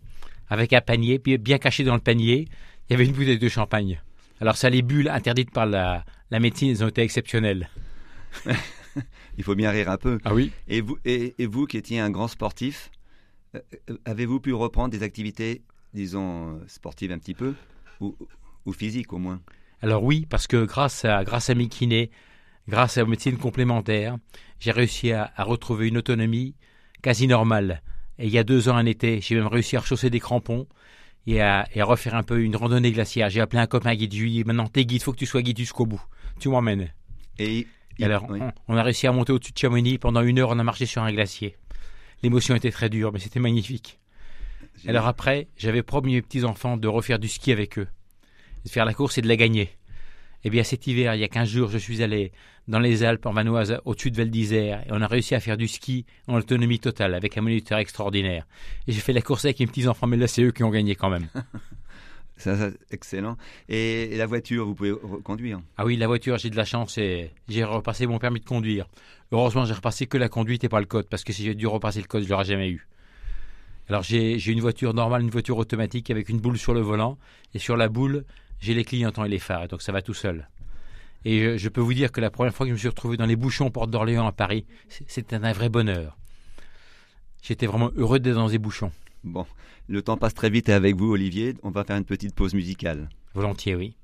avec 0.48 0.72
un 0.72 0.80
panier, 0.80 1.18
puis 1.18 1.36
bien 1.38 1.58
caché 1.58 1.84
dans 1.84 1.94
le 1.94 2.00
panier, 2.00 2.48
il 2.88 2.92
y 2.92 2.94
avait 2.94 3.06
une 3.06 3.12
bouteille 3.12 3.38
de 3.38 3.48
champagne. 3.48 4.00
Alors 4.40 4.56
ça, 4.56 4.70
les 4.70 4.82
bulles 4.82 5.08
interdites 5.08 5.50
par 5.50 5.66
la, 5.66 6.04
la 6.30 6.40
médecine, 6.40 6.68
ils 6.68 6.84
ont 6.84 6.88
été 6.88 7.02
exceptionnels. 7.02 7.68
Il 9.38 9.44
faut 9.44 9.54
bien 9.54 9.70
rire 9.70 9.88
un 9.88 9.96
peu. 9.96 10.18
Ah 10.24 10.34
oui 10.34 10.50
Et 10.68 10.80
vous, 10.80 10.98
et, 11.04 11.34
et 11.38 11.46
vous 11.46 11.66
qui 11.66 11.76
étiez 11.76 12.00
un 12.00 12.10
grand 12.10 12.28
sportif, 12.28 12.90
euh, 13.54 13.60
euh, 13.88 13.96
avez-vous 14.04 14.40
pu 14.40 14.52
reprendre 14.52 14.90
des 14.90 15.02
activités, 15.02 15.62
disons, 15.94 16.56
euh, 16.56 16.64
sportives 16.66 17.12
un 17.12 17.18
petit 17.18 17.34
peu 17.34 17.54
ou, 18.00 18.16
ou 18.66 18.72
physiques 18.72 19.12
au 19.12 19.18
moins 19.18 19.40
Alors 19.82 20.02
oui, 20.04 20.26
parce 20.28 20.46
que 20.46 20.64
grâce 20.64 21.04
à, 21.04 21.24
grâce 21.24 21.50
à 21.50 21.54
mes 21.54 21.68
kinés, 21.68 22.10
grâce 22.68 22.98
à 22.98 23.04
médecine 23.04 23.36
complémentaire, 23.36 24.16
j'ai 24.58 24.70
réussi 24.70 25.12
à, 25.12 25.32
à 25.36 25.44
retrouver 25.44 25.88
une 25.88 25.98
autonomie 25.98 26.54
quasi 27.02 27.26
normale. 27.26 27.82
Et 28.18 28.26
il 28.26 28.32
y 28.32 28.38
a 28.38 28.44
deux 28.44 28.68
ans, 28.68 28.76
un 28.76 28.86
été, 28.86 29.20
j'ai 29.20 29.34
même 29.34 29.46
réussi 29.46 29.76
à 29.76 29.80
rechausser 29.80 30.10
des 30.10 30.20
crampons 30.20 30.66
et 31.26 31.40
à, 31.40 31.66
et 31.74 31.80
à 31.80 31.84
refaire 31.84 32.14
un 32.14 32.22
peu 32.22 32.42
une 32.42 32.54
randonnée 32.56 32.92
glaciaire. 32.92 33.30
J'ai 33.30 33.40
appelé 33.40 33.60
un 33.60 33.66
copain 33.66 33.94
guide, 33.94 34.14
je 34.14 34.20
lui 34.20 34.28
ai 34.28 34.42
dit, 34.42 34.44
maintenant 34.44 34.66
t'es 34.68 34.84
guide, 34.84 35.02
faut 35.02 35.12
que 35.12 35.18
tu 35.18 35.26
sois 35.26 35.42
guide 35.42 35.58
jusqu'au 35.58 35.86
bout. 35.86 36.02
Tu 36.38 36.48
m'emmènes. 36.48 36.92
Et, 37.38 37.66
Et 37.98 38.04
alors, 38.04 38.26
oui. 38.28 38.38
on, 38.40 38.52
on 38.68 38.76
a 38.76 38.82
réussi 38.82 39.06
à 39.06 39.12
monter 39.12 39.32
au-dessus 39.32 39.52
de 39.52 39.58
Chamonix. 39.58 39.98
Pendant 39.98 40.22
une 40.22 40.38
heure, 40.38 40.50
on 40.50 40.58
a 40.58 40.64
marché 40.64 40.84
sur 40.86 41.02
un 41.02 41.12
glacier. 41.12 41.56
L'émotion 42.22 42.54
était 42.54 42.70
très 42.70 42.90
dure, 42.90 43.12
mais 43.12 43.18
c'était 43.18 43.40
magnifique. 43.40 43.98
Alors 44.86 45.06
après, 45.06 45.48
j'avais 45.56 45.82
promis 45.82 46.14
mes 46.14 46.22
petits-enfants 46.22 46.76
de 46.76 46.88
refaire 46.88 47.18
du 47.18 47.28
ski 47.28 47.52
avec 47.52 47.78
eux, 47.78 47.88
de 48.64 48.70
faire 48.70 48.84
la 48.84 48.94
course 48.94 49.18
et 49.18 49.22
de 49.22 49.28
la 49.28 49.36
gagner. 49.36 49.70
Eh 50.42 50.48
bien, 50.50 50.62
cet 50.62 50.86
hiver, 50.86 51.14
il 51.14 51.20
y 51.20 51.24
a 51.24 51.28
15 51.28 51.48
jours, 51.48 51.70
je 51.70 51.76
suis 51.76 52.02
allé 52.02 52.32
dans 52.66 52.78
les 52.78 53.04
Alpes, 53.04 53.26
en 53.26 53.32
Vanoise, 53.32 53.78
au-dessus 53.84 54.10
de 54.10 54.16
Val 54.16 54.30
d'Isère, 54.30 54.80
et 54.86 54.88
on 54.90 55.02
a 55.02 55.06
réussi 55.06 55.34
à 55.34 55.40
faire 55.40 55.58
du 55.58 55.68
ski 55.68 56.06
en 56.28 56.36
autonomie 56.36 56.78
totale, 56.78 57.14
avec 57.14 57.36
un 57.36 57.42
moniteur 57.42 57.78
extraordinaire. 57.78 58.46
Et 58.86 58.92
j'ai 58.92 59.00
fait 59.00 59.12
la 59.12 59.20
course 59.20 59.44
avec 59.44 59.60
mes 59.60 59.66
petits-enfants, 59.66 60.06
mais 60.06 60.16
là, 60.16 60.26
c'est 60.26 60.42
eux 60.42 60.52
qui 60.52 60.62
ont 60.64 60.70
gagné 60.70 60.94
quand 60.94 61.10
même. 61.10 61.28
Ça, 62.36 62.56
ça, 62.56 62.70
excellent. 62.90 63.36
Et, 63.68 64.14
et 64.14 64.16
la 64.16 64.24
voiture, 64.24 64.64
vous 64.64 64.74
pouvez 64.74 64.92
re- 64.92 65.20
conduire 65.22 65.60
Ah 65.76 65.84
oui, 65.84 65.98
la 65.98 66.06
voiture, 66.06 66.38
j'ai 66.38 66.48
de 66.48 66.56
la 66.56 66.64
chance 66.64 66.96
et 66.96 67.32
j'ai 67.50 67.64
repassé 67.64 68.06
mon 68.06 68.18
permis 68.18 68.40
de 68.40 68.46
conduire. 68.46 68.86
Heureusement, 69.30 69.66
j'ai 69.66 69.74
repassé 69.74 70.06
que 70.06 70.16
la 70.16 70.30
conduite 70.30 70.64
et 70.64 70.70
pas 70.70 70.80
le 70.80 70.86
code, 70.86 71.06
parce 71.06 71.22
que 71.22 71.34
si 71.34 71.44
j'ai 71.44 71.54
dû 71.54 71.66
repasser 71.66 72.00
le 72.00 72.06
code, 72.06 72.24
je 72.24 72.30
l'aurais 72.30 72.46
jamais 72.46 72.70
eu. 72.70 72.88
Alors 73.90 74.04
j'ai 74.04 74.38
j'ai 74.38 74.52
une 74.52 74.60
voiture 74.60 74.94
normale, 74.94 75.22
une 75.22 75.30
voiture 75.30 75.58
automatique 75.58 76.10
avec 76.10 76.28
une 76.28 76.38
boule 76.38 76.56
sur 76.56 76.74
le 76.74 76.80
volant, 76.80 77.18
et 77.54 77.58
sur 77.58 77.76
la 77.76 77.88
boule, 77.88 78.24
j'ai 78.60 78.72
les 78.72 78.84
clignotants 78.84 79.24
et 79.24 79.28
les 79.28 79.40
phares, 79.40 79.64
et 79.64 79.66
donc 79.66 79.82
ça 79.82 79.90
va 79.90 80.00
tout 80.00 80.14
seul. 80.14 80.48
Et 81.24 81.40
je, 81.40 81.56
je 81.56 81.68
peux 81.68 81.80
vous 81.80 81.92
dire 81.92 82.12
que 82.12 82.20
la 82.20 82.30
première 82.30 82.54
fois 82.54 82.66
que 82.66 82.68
je 82.70 82.74
me 82.74 82.78
suis 82.78 82.86
retrouvé 82.86 83.16
dans 83.16 83.26
les 83.26 83.34
bouchons 83.34 83.68
Porte 83.72 83.90
d'Orléans 83.90 84.28
à 84.28 84.32
Paris, 84.32 84.64
c'était 85.08 85.34
un 85.34 85.52
vrai 85.52 85.68
bonheur. 85.68 86.16
J'étais 87.42 87.66
vraiment 87.66 87.90
heureux 87.96 88.20
d'être 88.20 88.36
dans 88.36 88.48
ces 88.48 88.58
bouchons. 88.58 88.92
Bon, 89.24 89.44
le 89.88 90.02
temps 90.02 90.16
passe 90.16 90.34
très 90.34 90.50
vite 90.50 90.68
et 90.68 90.72
avec 90.72 90.94
vous, 90.94 91.10
Olivier, 91.10 91.54
on 91.64 91.70
va 91.70 91.82
faire 91.82 91.96
une 91.96 92.04
petite 92.04 92.32
pause 92.32 92.54
musicale. 92.54 93.08
Volontiers, 93.34 93.74
oui. 93.74 93.96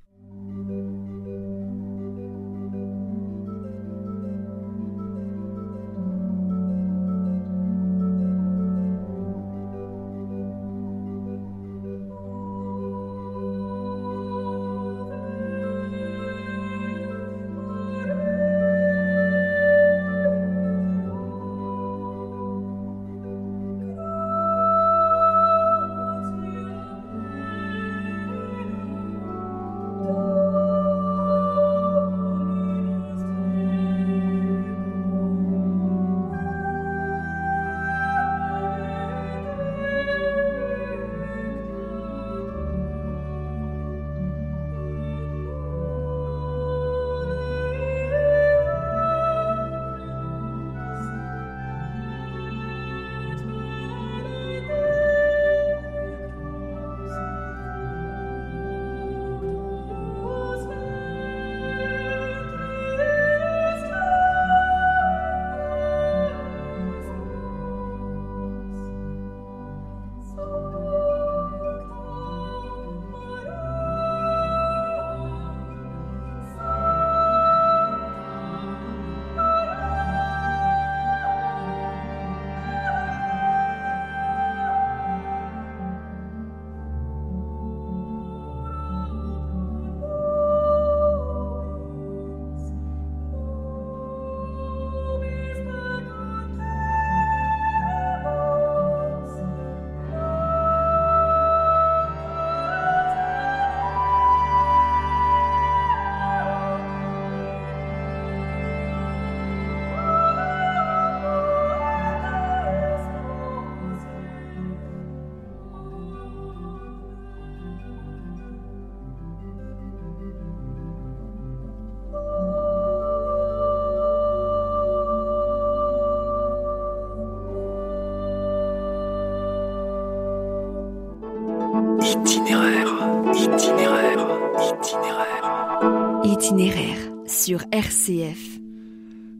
Itinéraire, 132.09 132.87
itinéraire, 133.35 134.27
itinéraire. 134.61 136.21
Itinéraire 136.23 136.99
sur 137.27 137.65
RCF. 137.73 138.39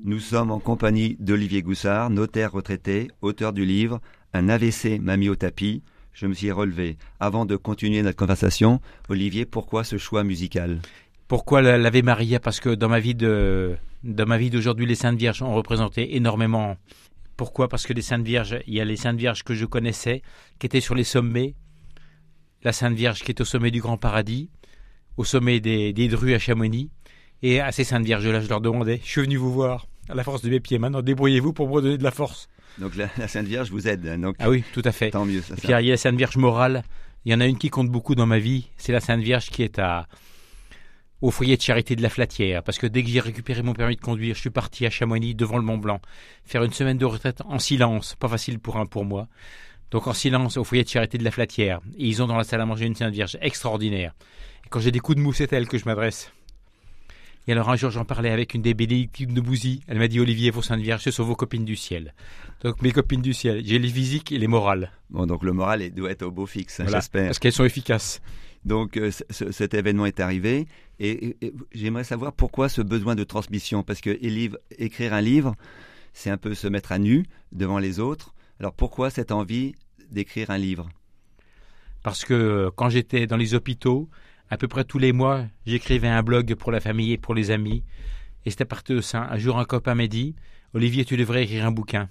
Nous 0.03 0.19
sommes 0.19 0.51
en 0.51 0.59
compagnie 0.59 1.17
d'Olivier 1.21 1.63
Goussard, 1.63 2.11
notaire 2.11 2.51
retraité, 2.51 3.07
auteur 3.23 3.53
du 3.53 3.65
livre 3.65 4.01
Un 4.35 4.49
AVC 4.49 4.99
m'a 5.01 5.17
mis 5.17 5.29
au 5.29 5.37
tapis. 5.37 5.85
Je 6.13 6.27
me 6.27 6.35
suis 6.35 6.51
relevé. 6.51 6.97
Avant 7.21 7.47
de 7.47 7.55
continuer 7.55 8.03
notre 8.03 8.17
conversation, 8.17 8.81
Olivier, 9.09 9.45
pourquoi 9.45 9.85
ce 9.85 9.97
choix 9.97 10.25
musical? 10.25 10.81
Pourquoi 11.29 11.63
la- 11.63 11.79
l'Ave 11.79 12.03
Maria? 12.03 12.41
Parce 12.41 12.59
que 12.59 12.71
dans 12.71 12.89
ma 12.89 12.99
vie 12.99 13.15
de 13.15 13.77
dans 14.03 14.27
ma 14.27 14.39
vie 14.39 14.51
d'aujourd'hui, 14.51 14.87
les 14.87 14.97
Saintes 14.97 15.19
Vierges 15.19 15.41
ont 15.43 15.55
représenté 15.55 16.17
énormément. 16.17 16.77
Pourquoi? 17.37 17.69
Parce 17.69 17.87
que 17.87 17.93
les 17.93 18.03
Saintes 18.03 18.25
Vierges, 18.27 18.59
il 18.67 18.75
y 18.75 18.81
a 18.81 18.85
les 18.85 18.97
Saintes 18.97 19.19
Vierges 19.19 19.45
que 19.45 19.55
je 19.55 19.67
connaissais, 19.67 20.23
qui 20.59 20.67
étaient 20.67 20.81
sur 20.81 20.97
les 20.97 21.05
sommets. 21.05 21.55
La 22.63 22.73
Sainte 22.73 22.95
Vierge 22.95 23.23
qui 23.23 23.31
est 23.31 23.41
au 23.41 23.45
sommet 23.45 23.71
du 23.71 23.81
Grand 23.81 23.97
Paradis, 23.99 24.51
au 25.17 25.25
sommet 25.25 25.61
des, 25.61 25.93
des 25.93 26.09
Drues 26.09 26.35
à 26.35 26.39
Chamonix. 26.39 26.91
Et 27.43 27.61
à 27.61 27.71
ces 27.71 27.85
Saintes 27.85 28.05
Vierges-là, 28.05 28.41
je 28.41 28.49
leur 28.49 28.61
demandais, 28.61 29.01
je 29.05 29.11
suis 29.11 29.21
venu 29.21 29.37
vous 29.37 29.53
voir, 29.53 29.87
à 30.09 30.15
la 30.15 30.25
force 30.25 30.41
de 30.43 30.49
mes 30.49 30.59
pieds, 30.61 30.79
maintenant 30.79 31.03
débrouillez-vous 31.03 31.53
pour 31.53 31.69
me 31.69 31.81
donner 31.83 31.99
de 31.99 32.03
la 32.05 32.11
force. 32.11 32.49
Donc 32.79 32.97
la, 32.97 33.09
la 33.19 33.29
Sainte 33.29 33.47
Vierge 33.47 33.71
vous 33.71 33.87
aide. 33.89 34.07
hein, 34.07 34.19
Donc 34.19 34.37
Ah 34.39 34.49
oui, 34.51 34.65
tout 34.73 34.83
à 34.85 34.93
fait. 34.93 35.11
tant 35.11 35.25
mieux. 35.27 35.43
Ça, 35.43 35.55
Et 35.55 35.57
ça. 35.57 35.63
puis 35.63 35.69
il 35.69 35.87
y 35.87 35.91
a 35.91 35.95
la 35.95 35.97
Sainte 35.97 36.17
Vierge 36.17 36.37
morale. 36.39 36.83
Il 37.25 37.33
y 37.33 37.35
en 37.35 37.41
a 37.41 37.47
une 37.47 37.59
qui 37.59 37.69
compte 37.71 37.89
beaucoup 37.91 38.15
dans 38.15 38.27
ma 38.27 38.39
vie. 38.39 38.69
C'est 38.77 38.93
la 38.93 39.01
Sainte 39.01 39.21
Vierge 39.21 39.51
qui 39.51 39.63
est 39.63 39.79
à 39.79 40.07
au 41.23 41.31
foyer 41.31 41.57
de 41.57 41.63
charité 41.63 41.97
de 41.97 42.03
la 42.03 42.11
Flatière. 42.11 42.63
Parce 42.63 42.79
que 42.79 42.87
dès 42.87 43.03
que 43.03 43.09
j'ai 43.09 43.21
récupéré 43.21 43.63
mon 43.63 43.73
permis 43.73 43.97
de 43.97 44.01
conduire, 44.01 44.35
je 44.35 44.41
suis 44.41 44.51
parti 44.51 44.85
à 44.87 44.91
Chamonix 44.91 45.35
devant 45.35 45.57
le 45.57 45.63
Mont 45.65 45.79
Blanc 45.79 46.01
faire 46.45 46.63
une 46.63 46.73
semaine 46.73 46.99
de 46.99 47.05
retraite 47.07 47.41
en 47.47 47.59
silence. 47.59 48.15
Pas 48.19 48.29
facile 48.29 48.59
pour 48.59 48.77
un 48.77 48.87
pour 48.87 49.05
moi. 49.05 49.27
Donc 49.91 50.07
en 50.07 50.13
silence 50.13 50.57
au 50.57 50.65
foyer 50.65 50.85
de 50.85 50.89
charité 50.89 51.17
de 51.19 51.25
la 51.25 51.31
Flatière. 51.31 51.81
Et 51.97 52.07
ils 52.07 52.23
ont 52.23 52.27
dans 52.27 52.37
la 52.37 52.45
salle 52.45 52.61
à 52.61 52.67
manger 52.67 52.87
une 52.87 52.95
Sainte 52.95 53.13
Vierge 53.15 53.37
extraordinaire. 53.41 54.13
Et 54.65 54.69
quand 54.69 54.81
j'ai 54.81 54.91
des 54.91 54.99
coups 55.01 55.17
de 55.17 55.23
mou, 55.23 55.33
c'est 55.33 55.53
elle 55.53 55.69
que 55.69 55.79
je 55.79 55.85
m'adresse. 55.85 56.33
Et 57.49 57.53
alors 57.53 57.71
un 57.71 57.77
jour, 57.77 57.91
j'en 57.93 58.05
parlais 58.05 58.31
avec 58.31 58.55
une 58.55 58.63
des 58.63 58.75
bénédictines 58.75 59.33
de 59.33 59.41
Bouzy. 59.41 59.81
Elle 59.87 59.99
m'a 59.99 60.09
dit 60.09 60.19
Olivier, 60.19 60.51
vos 60.51 60.63
saintes 60.63 60.81
vierges, 60.81 61.03
ce 61.03 61.13
sont 61.13 61.23
vos 61.23 61.37
copines 61.37 61.65
du 61.65 61.77
ciel. 61.77 62.13
Donc 62.63 62.83
mes 62.83 62.91
copines 62.91 63.23
du 63.23 63.33
ciel, 63.35 63.63
j'ai 63.65 63.79
les 63.79 63.89
physiques 63.89 64.33
et 64.33 64.39
les 64.39 64.49
morales. 64.49 64.91
Bon, 65.11 65.27
donc 65.27 65.45
le 65.45 65.53
moral 65.53 65.89
doit 65.93 66.11
être 66.11 66.23
au 66.25 66.33
beau 66.33 66.47
fixe, 66.47 66.81
hein, 66.81 66.87
j'espère. 66.97 67.27
Parce 67.27 67.39
qu'elles 67.39 67.53
sont 67.53 67.65
efficaces. 67.65 68.21
Donc 68.65 68.97
euh, 68.97 69.13
ce- 69.31 69.53
cet 69.53 69.75
événement 69.75 70.07
est 70.07 70.19
arrivé 70.19 70.67
et, 70.99 71.11
et- 71.11 71.37
et 71.43 71.53
j'aimerais 71.73 72.03
savoir 72.03 72.33
pourquoi 72.33 72.69
ce 72.69 72.83
besoin 72.83 73.15
de 73.15 73.23
transmission 73.23 73.85
parce 73.85 74.01
que 74.01 74.11
écrire 74.81 75.15
un 75.15 75.21
livre, 75.21 75.55
c'est 76.13 76.31
un 76.31 76.37
peu 76.39 76.53
se 76.55 76.67
mettre 76.67 76.91
à 76.91 76.99
nu 76.99 77.27
devant 77.53 77.79
les 77.79 78.01
autres. 78.01 78.35
Alors 78.61 78.73
pourquoi 78.73 79.11
cette 79.11 79.33
envie 79.33 79.75
d'écrire 80.11 80.51
un 80.51 80.59
livre? 80.59 80.89
Parce 82.03 82.25
que 82.25 82.35
euh, 82.35 82.71
quand 82.75 82.89
j'étais 82.89 83.27
dans 83.27 83.37
les 83.37 83.55
hôpitaux, 83.55 84.09
à 84.49 84.57
peu 84.57 84.69
près 84.69 84.85
tous 84.85 84.99
les 84.99 85.13
mois, 85.13 85.45
j'écrivais 85.67 86.09
un 86.09 86.23
blog 86.23 86.55
pour 86.55 86.73
la 86.73 86.81
famille 86.81 87.13
et 87.13 87.19
pour 87.19 87.35
les 87.35 87.51
amis. 87.51 87.83
Et 88.45 88.51
c'était 88.51 88.65
parti 88.65 88.95
de 88.95 89.01
ça. 89.01 89.29
Un 89.31 89.39
jour, 89.39 89.59
un 89.59 89.65
copain 89.65 89.95
m'a 89.95 90.07
dit 90.07 90.37
Olivier, 90.73 91.05
tu 91.05 91.17
devrais 91.17 91.45
écrire 91.45 91.67
un 91.67 91.73
bouquin. 91.73 92.09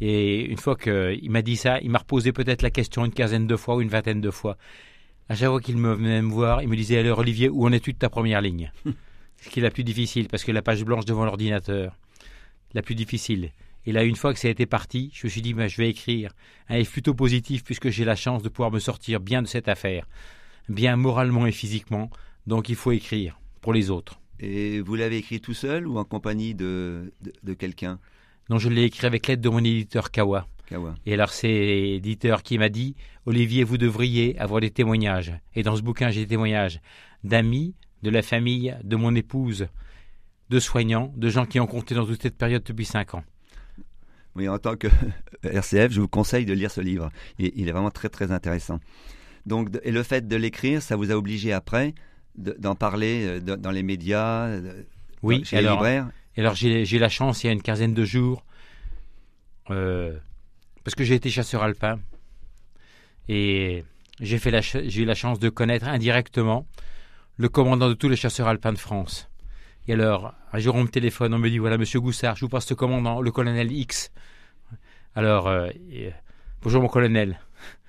Et 0.00 0.44
une 0.44 0.58
fois 0.58 0.76
qu'il 0.76 1.30
m'a 1.30 1.42
dit 1.42 1.56
ça, 1.56 1.80
il 1.80 1.90
m'a 1.90 1.98
reposé 1.98 2.32
peut-être 2.32 2.62
la 2.62 2.70
question 2.70 3.04
une 3.04 3.12
quinzaine 3.12 3.46
de 3.46 3.56
fois 3.56 3.76
ou 3.76 3.80
une 3.80 3.88
vingtaine 3.88 4.20
de 4.20 4.30
fois. 4.30 4.56
À 5.28 5.34
chaque 5.34 5.48
fois 5.48 5.60
qu'il 5.60 5.76
me 5.76 5.94
venait 5.94 6.22
me 6.22 6.30
voir, 6.30 6.62
il 6.62 6.68
me 6.68 6.76
disait 6.76 6.98
Alors, 6.98 7.18
Olivier, 7.18 7.48
où 7.48 7.66
en 7.66 7.72
es-tu 7.72 7.92
de 7.92 7.98
ta 7.98 8.08
première 8.08 8.40
ligne? 8.40 8.72
Ce 9.36 9.50
qui 9.50 9.60
est 9.60 9.62
la 9.62 9.70
plus 9.70 9.84
difficile, 9.84 10.26
parce 10.28 10.42
que 10.42 10.52
la 10.52 10.62
page 10.62 10.84
blanche 10.84 11.04
devant 11.04 11.24
l'ordinateur, 11.24 11.96
la 12.74 12.82
plus 12.82 12.94
difficile. 12.94 13.50
Et 13.86 13.92
là, 13.92 14.04
une 14.04 14.16
fois 14.16 14.34
que 14.34 14.38
ça 14.38 14.48
a 14.48 14.50
été 14.50 14.66
parti, 14.66 15.10
je 15.14 15.26
me 15.26 15.30
suis 15.30 15.42
dit 15.42 15.54
bah, 15.54 15.68
Je 15.68 15.76
vais 15.76 15.88
écrire 15.88 16.32
un 16.68 16.78
livre 16.78 16.90
plutôt 16.90 17.14
positif, 17.14 17.64
puisque 17.64 17.88
j'ai 17.90 18.04
la 18.04 18.16
chance 18.16 18.42
de 18.42 18.48
pouvoir 18.48 18.70
me 18.70 18.78
sortir 18.78 19.20
bien 19.20 19.42
de 19.42 19.46
cette 19.46 19.68
affaire 19.68 20.06
bien 20.68 20.96
moralement 20.96 21.46
et 21.46 21.52
physiquement, 21.52 22.10
donc 22.46 22.68
il 22.68 22.76
faut 22.76 22.92
écrire 22.92 23.40
pour 23.60 23.72
les 23.72 23.90
autres. 23.90 24.20
Et 24.40 24.80
vous 24.80 24.94
l'avez 24.94 25.16
écrit 25.18 25.40
tout 25.40 25.54
seul 25.54 25.86
ou 25.86 25.98
en 25.98 26.04
compagnie 26.04 26.54
de, 26.54 27.12
de, 27.22 27.32
de 27.42 27.54
quelqu'un? 27.54 27.98
Donc 28.48 28.60
je 28.60 28.68
l'ai 28.68 28.84
écrit 28.84 29.06
avec 29.06 29.26
l'aide 29.26 29.40
de 29.40 29.48
mon 29.48 29.58
éditeur 29.58 30.10
Kawa. 30.10 30.46
Kawa. 30.66 30.94
Et 31.06 31.14
alors 31.14 31.30
c'est 31.30 31.48
l'éditeur 31.48 32.42
qui 32.42 32.58
m'a 32.58 32.68
dit, 32.68 32.94
Olivier, 33.26 33.64
vous 33.64 33.78
devriez 33.78 34.38
avoir 34.38 34.60
des 34.60 34.70
témoignages. 34.70 35.32
Et 35.54 35.62
dans 35.62 35.76
ce 35.76 35.82
bouquin, 35.82 36.10
j'ai 36.10 36.20
des 36.20 36.28
témoignages 36.28 36.80
d'amis, 37.24 37.74
de 38.02 38.10
la 38.10 38.22
famille, 38.22 38.76
de 38.84 38.96
mon 38.96 39.14
épouse, 39.14 39.66
de 40.50 40.60
soignants, 40.60 41.12
de 41.16 41.28
gens 41.28 41.46
qui 41.46 41.60
ont 41.60 41.66
compté 41.66 41.94
dans 41.94 42.06
toute 42.06 42.22
cette 42.22 42.38
période 42.38 42.62
depuis 42.62 42.84
cinq 42.84 43.14
ans. 43.14 43.24
Oui, 44.36 44.48
en 44.48 44.58
tant 44.58 44.76
que 44.76 44.88
RCF, 45.42 45.92
je 45.92 46.00
vous 46.00 46.08
conseille 46.08 46.44
de 46.46 46.52
lire 46.52 46.70
ce 46.70 46.80
livre. 46.80 47.10
Il, 47.38 47.52
il 47.56 47.68
est 47.68 47.72
vraiment 47.72 47.90
très 47.90 48.08
très 48.08 48.30
intéressant. 48.32 48.78
Donc, 49.46 49.68
et 49.82 49.90
le 49.92 50.02
fait 50.02 50.28
de 50.28 50.36
l'écrire, 50.36 50.82
ça 50.82 50.96
vous 50.96 51.10
a 51.10 51.14
obligé 51.14 51.52
après 51.52 51.94
de- 52.36 52.56
d'en 52.58 52.74
parler 52.74 53.24
euh, 53.26 53.40
de- 53.40 53.56
dans 53.56 53.70
les 53.70 53.82
médias, 53.82 54.46
euh, 54.46 54.82
Oui, 55.22 55.44
chez 55.44 55.56
alors, 55.56 55.72
les 55.72 55.76
libraires? 55.76 56.10
Et 56.36 56.40
alors 56.40 56.54
j'ai 56.54 56.84
j'ai 56.84 56.98
la 56.98 57.08
chance, 57.08 57.42
il 57.42 57.46
y 57.48 57.50
a 57.50 57.52
une 57.52 57.62
quinzaine 57.62 57.94
de 57.94 58.04
jours, 58.04 58.44
euh, 59.70 60.16
parce 60.84 60.94
que 60.94 61.02
j'ai 61.04 61.14
été 61.16 61.30
chasseur 61.30 61.62
alpin, 61.62 61.98
et 63.28 63.84
j'ai 64.20 64.38
eu 65.00 65.04
la 65.04 65.14
chance 65.14 65.38
de 65.38 65.48
connaître 65.48 65.88
indirectement 65.88 66.66
le 67.36 67.48
commandant 67.48 67.88
de 67.88 67.94
tous 67.94 68.08
les 68.08 68.16
chasseurs 68.16 68.48
alpins 68.48 68.72
de 68.72 68.78
France. 68.78 69.28
Et 69.88 69.94
alors, 69.94 70.34
un 70.52 70.58
jour 70.58 70.74
on 70.74 70.82
me 70.82 70.88
téléphone, 70.88 71.32
on 71.32 71.38
me 71.38 71.48
dit 71.48 71.56
voilà 71.56 71.78
Monsieur 71.78 71.98
Goussard, 71.98 72.36
je 72.36 72.42
vous 72.42 72.50
passe 72.50 72.68
le 72.68 72.76
commandant, 72.76 73.22
le 73.22 73.30
colonel 73.30 73.72
X. 73.72 74.12
Alors, 75.14 75.48
euh, 75.48 75.70
et, 75.90 76.08
euh, 76.08 76.10
bonjour 76.60 76.82
mon 76.82 76.88
colonel. 76.88 77.40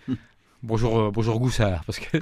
bonjour, 0.64 0.98
euh, 0.98 1.12
bonjour 1.12 1.38
Goussard, 1.42 1.84
parce 1.84 2.00
que. 2.00 2.18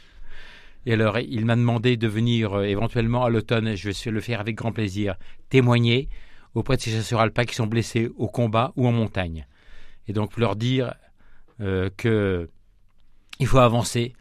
Et 0.86 0.94
alors, 0.94 1.18
il 1.18 1.44
m'a 1.44 1.56
demandé 1.56 1.98
de 1.98 2.08
venir 2.08 2.54
euh, 2.54 2.62
éventuellement 2.64 3.24
à 3.24 3.28
l'automne, 3.28 3.76
je 3.76 3.90
vais 3.90 4.10
le 4.10 4.20
faire 4.22 4.40
avec 4.40 4.56
grand 4.56 4.72
plaisir, 4.72 5.16
témoigner 5.50 6.08
auprès 6.54 6.78
de 6.78 6.80
ces 6.80 6.90
chasseurs 6.90 7.20
alpins 7.20 7.44
qui 7.44 7.54
sont 7.54 7.66
blessés 7.66 8.10
au 8.16 8.28
combat 8.28 8.72
ou 8.76 8.88
en 8.88 8.92
montagne. 8.92 9.46
Et 10.08 10.14
donc 10.14 10.38
leur 10.38 10.56
dire 10.56 10.94
que 11.58 12.50
il 13.38 13.46
faut 13.46 13.58
avancer. 13.58 14.14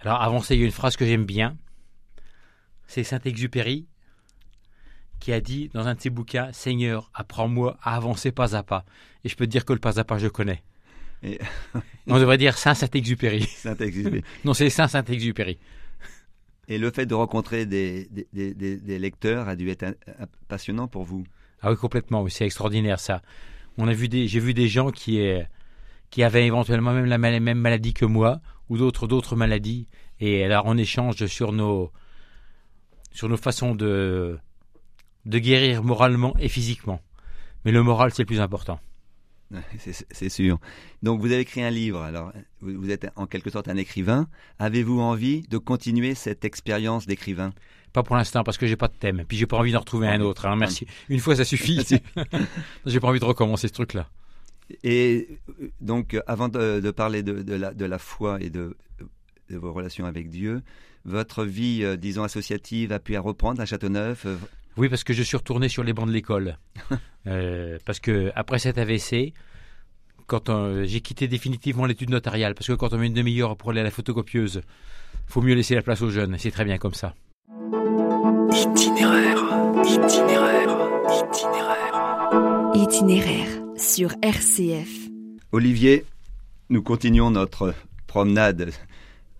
Alors 0.00 0.20
avancer, 0.20 0.56
il 0.56 0.60
y 0.60 0.62
a 0.64 0.66
une 0.66 0.72
phrase 0.72 0.96
que 0.96 1.06
j'aime 1.06 1.24
bien. 1.24 1.56
C'est 2.86 3.04
Saint-Exupéry 3.04 3.86
qui 5.18 5.32
a 5.32 5.40
dit 5.40 5.70
dans 5.72 5.86
un 5.86 5.94
de 5.94 6.00
ses 6.00 6.10
bouquins 6.10 6.52
Seigneur, 6.52 7.10
apprends-moi 7.14 7.78
à 7.82 7.96
avancer 7.96 8.32
pas 8.32 8.54
à 8.54 8.62
pas. 8.62 8.84
Et 9.24 9.28
je 9.28 9.36
peux 9.36 9.46
te 9.46 9.50
dire 9.50 9.64
que 9.64 9.72
le 9.72 9.78
pas 9.78 9.98
à 9.98 10.04
pas, 10.04 10.18
je 10.18 10.28
connais. 10.28 10.62
Et- 11.22 11.38
On 12.06 12.18
devrait 12.18 12.38
dire 12.38 12.56
Saint 12.58 12.74
Saint-Exupéry. 12.74 13.42
Saint-Exupéry. 13.44 14.22
Non, 14.44 14.54
c'est 14.54 14.70
Saint 14.70 14.88
Saint-Exupéry. 14.88 15.58
Et 16.68 16.78
le 16.78 16.90
fait 16.90 17.06
de 17.06 17.14
rencontrer 17.14 17.64
des, 17.64 18.06
des, 18.10 18.26
des- 18.32 18.54
des- 18.54 18.76
des 18.76 18.98
lecteurs 18.98 19.48
a 19.48 19.56
dû 19.56 19.70
être 19.70 19.86
passionnant 20.48 20.88
pour 20.88 21.04
vous. 21.04 21.24
Ah 21.62 21.70
oui, 21.70 21.76
complètement. 21.76 22.22
Oui, 22.22 22.30
c'est 22.30 22.44
extraordinaire 22.44 23.00
ça. 23.00 23.22
On 23.78 23.88
a 23.88 23.92
vu 23.92 24.08
des, 24.08 24.28
j'ai 24.28 24.40
vu 24.40 24.52
des 24.54 24.68
gens 24.68 24.90
qui, 24.90 25.20
qui 26.10 26.22
avaient 26.22 26.46
éventuellement 26.46 26.92
même 26.92 27.06
la 27.06 27.18
même 27.18 27.58
maladie 27.58 27.94
que 27.94 28.04
moi 28.04 28.40
ou 28.68 28.76
d'autres 28.78 29.06
d'autres 29.06 29.36
maladies. 29.36 29.86
Et 30.20 30.44
alors 30.44 30.64
on 30.66 30.76
échange 30.76 31.24
sur 31.26 31.52
nos 31.52 31.90
sur 33.16 33.28
nos 33.28 33.36
façons 33.36 33.74
de 33.74 34.38
de 35.24 35.38
guérir 35.38 35.82
moralement 35.82 36.36
et 36.38 36.48
physiquement. 36.48 37.00
Mais 37.64 37.72
le 37.72 37.82
moral 37.82 38.12
c'est 38.12 38.22
le 38.22 38.26
plus 38.26 38.40
important. 38.40 38.78
C'est 40.10 40.28
sûr. 40.28 40.58
Donc 41.04 41.20
vous 41.20 41.26
avez 41.26 41.40
écrit 41.40 41.62
un 41.62 41.70
livre, 41.70 42.00
alors 42.02 42.32
vous 42.60 42.90
êtes 42.90 43.06
en 43.14 43.26
quelque 43.26 43.48
sorte 43.50 43.68
un 43.68 43.76
écrivain. 43.76 44.26
Avez-vous 44.58 45.00
envie 45.00 45.42
de 45.42 45.56
continuer 45.58 46.14
cette 46.16 46.44
expérience 46.44 47.06
d'écrivain? 47.06 47.52
Pas 47.92 48.02
pour 48.02 48.16
l'instant 48.16 48.42
parce 48.44 48.58
que 48.58 48.66
j'ai 48.66 48.76
pas 48.76 48.88
de 48.88 48.94
thème. 48.94 49.24
Puis 49.26 49.36
j'ai 49.36 49.46
pas 49.46 49.56
envie 49.56 49.70
d'en 49.72 49.78
retrouver 49.80 50.08
un 50.08 50.20
autre. 50.20 50.46
hein. 50.46 50.56
Merci. 50.56 50.86
Une 51.08 51.20
fois 51.20 51.36
ça 51.36 51.44
suffit. 51.44 51.80
j'ai 52.86 53.00
pas 53.00 53.08
envie 53.08 53.20
de 53.20 53.24
recommencer 53.24 53.68
ce 53.68 53.72
truc 53.72 53.94
là. 53.94 54.08
Et 54.82 55.28
euh, 55.62 55.70
donc, 55.80 56.14
euh, 56.14 56.20
avant 56.26 56.48
de, 56.48 56.80
de 56.80 56.90
parler 56.90 57.22
de, 57.22 57.42
de 57.42 57.54
la, 57.54 57.72
de 57.72 57.84
la 57.84 57.98
foi 57.98 58.38
et 58.40 58.50
de, 58.50 58.76
de 59.50 59.56
vos 59.56 59.72
relations 59.72 60.06
avec 60.06 60.28
Dieu, 60.30 60.62
votre 61.04 61.44
vie, 61.44 61.80
euh, 61.84 61.96
disons, 61.96 62.22
associative 62.24 62.92
a 62.92 62.98
pu 62.98 63.16
à 63.16 63.20
reprendre 63.20 63.60
à 63.60 63.66
Châteauneuf. 63.66 64.26
euh, 64.26 64.36
Oui, 64.76 64.88
parce 64.88 65.04
que 65.04 65.12
je 65.12 65.22
suis 65.22 65.36
retourné 65.36 65.68
sur 65.68 65.82
les 65.84 65.92
bancs 65.92 66.06
de 66.08 66.12
l'école. 66.12 66.58
Euh, 67.28 67.78
parce 67.84 67.98
que 67.98 68.30
après 68.36 68.60
cet 68.60 68.78
AVC, 68.78 69.32
quand 70.28 70.48
on- 70.48 70.84
j'ai 70.84 71.00
quitté 71.00 71.26
définitivement 71.26 71.84
l'étude 71.84 72.10
notariale, 72.10 72.54
parce 72.54 72.68
que 72.68 72.72
quand 72.74 72.92
on 72.92 72.98
met 72.98 73.08
une 73.08 73.14
demi-heure 73.14 73.56
pour 73.56 73.70
aller 73.70 73.80
à 73.80 73.82
la 73.82 73.90
photocopieuse, 73.90 74.60
faut 75.26 75.42
mieux 75.42 75.54
laisser 75.56 75.74
la 75.74 75.82
place 75.82 76.02
aux 76.02 76.10
jeunes. 76.10 76.36
C'est 76.38 76.52
très 76.52 76.64
bien 76.64 76.78
comme 76.78 76.94
ça. 76.94 77.16
Itinéraire, 78.52 79.38
itinéraire, 79.84 80.76
itinéraire. 81.10 82.70
Itinéraire 82.74 83.48
sur 83.76 84.10
RCF. 84.22 85.08
Olivier, 85.50 86.04
nous 86.70 86.82
continuons 86.82 87.30
notre 87.32 87.74
promenade 88.06 88.70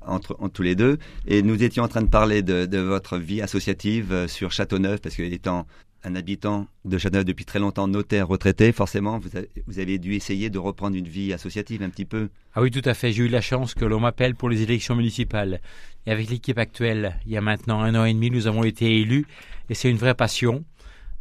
entre, 0.06 0.36
entre 0.38 0.52
tous 0.52 0.62
les 0.62 0.74
deux 0.74 0.98
et 1.26 1.42
nous 1.42 1.62
étions 1.62 1.84
en 1.84 1.88
train 1.88 2.02
de 2.02 2.08
parler 2.08 2.42
de, 2.42 2.78
votre 2.78 3.18
vie 3.18 3.40
associative 3.40 4.12
euh, 4.12 4.28
sur 4.28 4.52
Châteauneuf 4.52 5.00
parce 5.00 5.16
que 5.16 5.22
étant 5.22 5.66
un 6.04 6.14
habitant 6.14 6.66
de 6.84 6.98
Châteauneuf 6.98 7.24
depuis 7.24 7.44
très 7.44 7.58
longtemps, 7.58 7.88
notaire 7.88 8.28
retraité, 8.28 8.72
forcément 8.72 9.18
vous 9.18 9.36
avez, 9.36 9.50
vous 9.66 9.78
avez 9.78 9.98
dû 9.98 10.14
essayer 10.14 10.50
de 10.50 10.58
reprendre 10.58 10.96
une 10.96 11.08
vie 11.08 11.32
associative 11.32 11.82
un 11.82 11.90
petit 11.90 12.04
peu. 12.04 12.28
Ah 12.54 12.62
oui, 12.62 12.70
tout 12.70 12.82
à 12.84 12.94
fait. 12.94 13.12
J'ai 13.12 13.24
eu 13.24 13.28
la 13.28 13.40
chance 13.40 13.74
que 13.74 13.84
l'on 13.84 14.00
m'appelle 14.00 14.34
pour 14.34 14.48
les 14.48 14.62
élections 14.62 14.94
municipales. 14.94 15.60
Et 16.06 16.12
avec 16.12 16.30
l'équipe 16.30 16.58
actuelle, 16.58 17.18
il 17.26 17.32
y 17.32 17.36
a 17.36 17.40
maintenant 17.40 17.80
un 17.80 17.94
an 17.96 18.04
et 18.04 18.14
demi, 18.14 18.30
nous 18.30 18.46
avons 18.46 18.62
été 18.62 19.00
élus. 19.00 19.26
Et 19.68 19.74
c'est 19.74 19.90
une 19.90 19.96
vraie 19.96 20.14
passion 20.14 20.64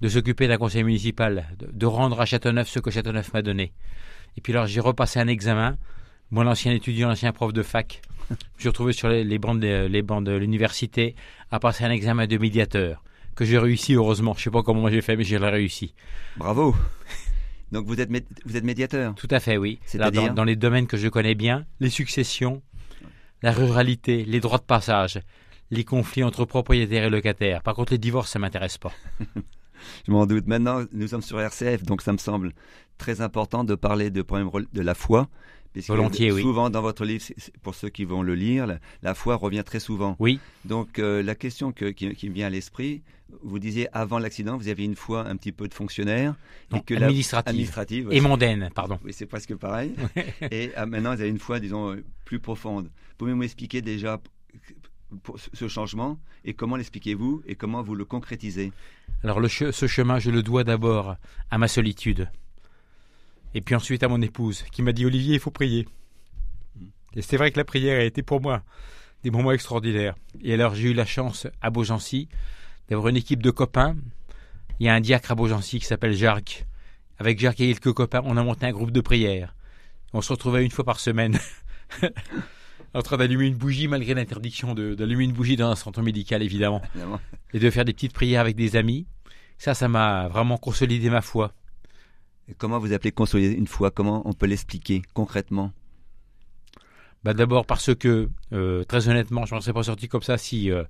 de 0.02 0.08
s'occuper 0.08 0.48
d'un 0.48 0.58
conseil 0.58 0.84
municipal, 0.84 1.48
de, 1.58 1.68
de 1.72 1.86
rendre 1.86 2.22
à 2.22 2.26
Châteauneuf 2.26 2.68
ce 2.68 2.80
que 2.80 2.92
Châteauneuf 2.92 3.34
m'a 3.34 3.42
donné. 3.42 3.74
Et 4.38 4.42
puis 4.42 4.54
alors, 4.54 4.68
j'ai 4.68 4.82
repassé 4.82 5.20
un 5.20 5.28
examen. 5.28 5.78
Moi, 6.32 6.44
l'ancien 6.44 6.72
étudiant, 6.74 7.08
l'ancien 7.08 7.32
prof 7.32 7.54
de 7.54 7.64
fac, 7.64 8.02
je 8.30 8.34
me 8.36 8.60
suis 8.60 8.70
retrouvé 8.70 8.94
sur 8.94 9.08
les, 9.10 9.24
les 9.24 9.38
bancs 9.40 9.60
de, 9.60 9.86
les 9.86 10.02
bancs 10.02 10.24
de 10.24 10.32
l'université 10.36 11.16
à 11.52 11.60
passer 11.60 11.84
un 11.84 11.92
examen 11.92 12.28
de 12.28 12.38
médiateur 12.38 13.04
que 13.36 13.46
j'ai 13.46 13.58
réussi, 13.58 13.94
heureusement. 13.94 14.34
Je 14.38 14.44
sais 14.44 14.50
pas 14.50 14.64
comment 14.64 14.88
j'ai 14.90 15.02
fait, 15.02 15.16
mais 15.18 15.24
j'ai 15.24 15.38
réussi. 15.38 15.94
Bravo 16.38 16.74
Donc 17.72 17.86
vous 17.86 18.00
êtes, 18.00 18.10
mé- 18.10 18.24
vous 18.46 18.56
êtes 18.56 18.64
médiateur 18.64 19.14
Tout 19.16 19.28
à 19.30 19.40
fait, 19.40 19.58
oui. 19.58 19.74
Là, 19.74 19.80
C'est-à-dire 19.88 20.28
dans, 20.30 20.34
dans 20.36 20.44
les 20.46 20.56
domaines 20.56 20.88
que 20.88 20.98
je 20.98 21.08
connais 21.10 21.36
bien, 21.36 21.66
les 21.80 21.90
successions, 21.90 22.62
la 23.42 23.52
ruralité, 23.52 24.24
les 24.26 24.40
droits 24.40 24.58
de 24.60 24.64
passage, 24.64 25.20
les 25.72 25.84
conflits 25.84 26.24
entre 26.24 26.46
propriétaires 26.46 27.06
et 27.06 27.10
locataires. 27.10 27.62
Par 27.62 27.76
contre, 27.76 27.92
les 27.92 27.98
divorces, 27.98 28.32
ça 28.32 28.40
m'intéresse 28.40 28.78
pas. 28.78 28.94
Je 30.08 30.12
m'en 30.12 30.26
doute. 30.26 30.48
Maintenant, 30.48 30.84
nous 30.94 31.08
sommes 31.08 31.22
sur 31.22 31.40
RCF, 31.40 31.84
donc 31.84 32.02
ça 32.02 32.12
me 32.14 32.18
semble 32.18 32.54
très 32.98 33.22
important 33.22 33.64
de 33.64 33.76
parler 33.76 34.10
de, 34.10 34.22
problème 34.22 34.50
de 34.74 34.82
la 34.82 34.96
foi. 34.96 35.28
Puisque 35.76 35.90
Volontiers, 35.90 36.32
oui. 36.32 36.42
Souvent 36.42 36.70
dans 36.70 36.82
votre 36.82 37.04
livre, 37.04 37.22
pour 37.62 37.76
ceux 37.76 37.90
qui 37.90 38.06
vont 38.06 38.24
le 38.24 38.34
lire, 38.34 38.66
la, 38.66 38.80
la 39.04 39.14
foi 39.14 39.36
revient 39.36 39.64
très 39.66 39.82
souvent. 39.82 40.16
Oui, 40.20 40.40
Donc 40.64 41.00
euh, 41.00 41.22
la 41.22 41.36
question 41.36 41.74
que- 41.74 41.92
qui, 41.92 42.16
qui 42.16 42.30
me 42.30 42.34
vient 42.34 42.48
à 42.48 42.50
l'esprit, 42.50 43.02
vous 43.44 43.60
disiez 43.60 43.90
avant 43.92 44.18
l'accident, 44.18 44.56
vous 44.58 44.70
aviez 44.70 44.86
une 44.86 44.96
foi 44.96 45.28
un 45.28 45.36
petit 45.36 45.52
peu 45.52 45.68
de 45.68 45.74
fonctionnaire. 45.74 46.36
non, 46.72 46.78
et 46.78 46.82
que 46.82 46.94
la- 46.94 47.08
administrative. 47.08 48.08
Et 48.12 48.22
mondaine, 48.22 48.70
pardon. 48.74 48.98
Oui, 49.04 49.12
c'est 49.12 49.26
presque 49.26 49.54
pareil. 49.56 49.94
et 50.52 50.72
ah, 50.78 50.86
maintenant, 50.86 51.14
vous 51.14 51.20
avez 51.22 51.30
une 51.30 51.40
foi, 51.40 51.60
disons, 51.60 51.98
plus 52.24 52.40
profonde. 52.40 52.90
Pouvez-vous 53.18 53.38
m'expliquer 53.38 53.82
déjà 53.82 54.22
pour 55.24 55.38
ce 55.40 55.68
changement 55.68 56.18
et 56.46 56.54
comment 56.54 56.78
l'expliquez-vous 56.78 57.44
et 57.46 57.56
comment 57.56 57.82
vous 57.84 57.96
le 57.96 58.06
concrétisez? 58.06 58.72
Alors 59.24 59.40
le 59.42 59.50
ce 59.50 59.88
chemin, 59.88 60.20
je 60.20 60.32
le 60.32 60.42
dois 60.42 60.64
d'abord 60.64 61.16
à 61.52 61.58
ma 61.58 61.68
solitude. 61.68 62.30
Et 63.56 63.62
puis 63.62 63.74
ensuite 63.74 64.04
à 64.04 64.10
mon 64.10 64.22
épouse 64.22 64.64
qui 64.72 64.84
m'a 64.84 64.92
dit 64.92 65.06
Olivier, 65.06 65.36
il 65.36 65.40
faut 65.40 65.50
prier. 65.50 65.88
Et 67.16 67.22
c'est 67.22 67.38
vrai 67.38 67.52
que 67.52 67.58
la 67.58 67.64
prière 67.64 68.00
a 68.00 68.04
été 68.04 68.22
pour 68.22 68.42
moi 68.42 68.62
des 69.24 69.32
moments 69.32 69.54
extraordinaires. 69.54 70.16
Et 70.44 70.54
alors 70.54 70.76
j'ai 70.76 70.92
eu 70.92 70.94
la 70.94 71.06
chance 71.06 71.48
à 71.62 71.70
Beaugency 71.70 72.28
d'avoir 72.90 73.08
une 73.08 73.16
équipe 73.16 73.42
de 73.42 73.52
copains. 73.52 73.96
Il 74.80 74.86
y 74.86 74.90
a 74.90 74.94
un 74.94 75.00
diacre 75.00 75.32
à 75.32 75.36
Beaugency 75.36 75.80
qui 75.80 75.86
s'appelle 75.86 76.14
Jacques. 76.14 76.66
Avec 77.18 77.40
Jacques 77.40 77.62
et 77.62 77.68
quelques 77.68 77.94
copains, 77.94 78.22
on 78.26 78.36
a 78.36 78.44
monté 78.44 78.66
un 78.66 78.74
groupe 78.74 78.92
de 78.92 79.00
prière. 79.00 79.56
On 80.12 80.22
se 80.22 80.34
retrouvait 80.34 80.66
une 80.66 80.72
fois 80.72 80.84
par 80.84 81.00
semaine 81.00 81.40
en 82.94 83.02
train 83.02 83.16
d'allumer 83.16 83.46
une 83.46 83.56
bougie 83.56 83.88
malgré 83.88 84.14
l'interdiction 84.14 84.76
d'allumer 84.76 85.24
une 85.24 85.32
bougie 85.32 85.56
dans 85.56 85.70
un 85.70 85.76
centre 85.76 86.02
médical 86.02 86.44
évidemment, 86.44 86.82
et 87.54 87.60
de 87.60 87.70
faire 87.70 87.86
des 87.86 87.94
petites 87.94 88.14
prières 88.14 88.42
avec 88.42 88.58
des 88.58 88.76
amis. 88.76 89.08
Ça, 89.58 89.74
ça 89.74 89.88
m'a 89.88 90.28
vraiment 90.28 90.58
consolidé 90.58 91.10
ma 91.10 91.22
foi. 91.22 91.54
Et 92.48 92.54
comment 92.54 92.80
vous 92.80 92.94
appelez 92.94 93.12
consolider 93.12 93.54
une 93.54 93.68
foi? 93.68 93.92
Comment 93.92 94.22
on 94.28 94.34
peut 94.34 94.46
l'expliquer 94.46 95.02
concrètement? 95.14 95.72
Bah 97.24 97.34
D'abord 97.34 97.66
parce 97.66 97.96
que, 97.96 98.30
euh, 98.54 98.84
très 98.84 99.10
honnêtement, 99.10 99.46
je 99.46 99.56
n'en 99.56 99.62
serais 99.62 99.74
pas 99.74 99.84
sorti 99.84 100.08
comme 100.08 100.22
ça 100.22 100.38
si, 100.38 100.72
euh, 100.72 100.84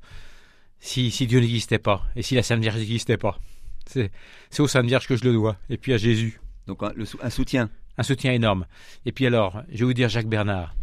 si, 0.79 1.11
si, 1.11 1.27
Dieu 1.27 1.39
n'existait 1.39 1.79
pas 1.79 2.03
et 2.15 2.21
si 2.21 2.35
la 2.35 2.43
Sainte 2.43 2.61
Vierge 2.61 2.77
n'existait 2.77 3.17
pas. 3.17 3.39
C'est 3.85 4.11
aux 4.59 4.67
Sainte 4.67 4.87
Vierge 4.87 5.07
que 5.07 5.15
je 5.15 5.23
le 5.23 5.31
dois 5.31 5.57
et 5.69 5.77
puis 5.77 5.93
à 5.93 5.97
Jésus. 5.97 6.41
Donc 6.67 6.83
un, 6.83 6.91
un 7.21 7.29
soutien? 7.29 7.69
Un 7.97 8.03
soutien 8.03 8.33
énorme. 8.33 8.65
Et 9.05 9.13
puis 9.13 9.25
alors, 9.25 9.61
je 9.69 9.79
vais 9.79 9.85
vous 9.85 9.93
dire 9.93 10.09
Jacques 10.09 10.27
Bernard 10.27 10.75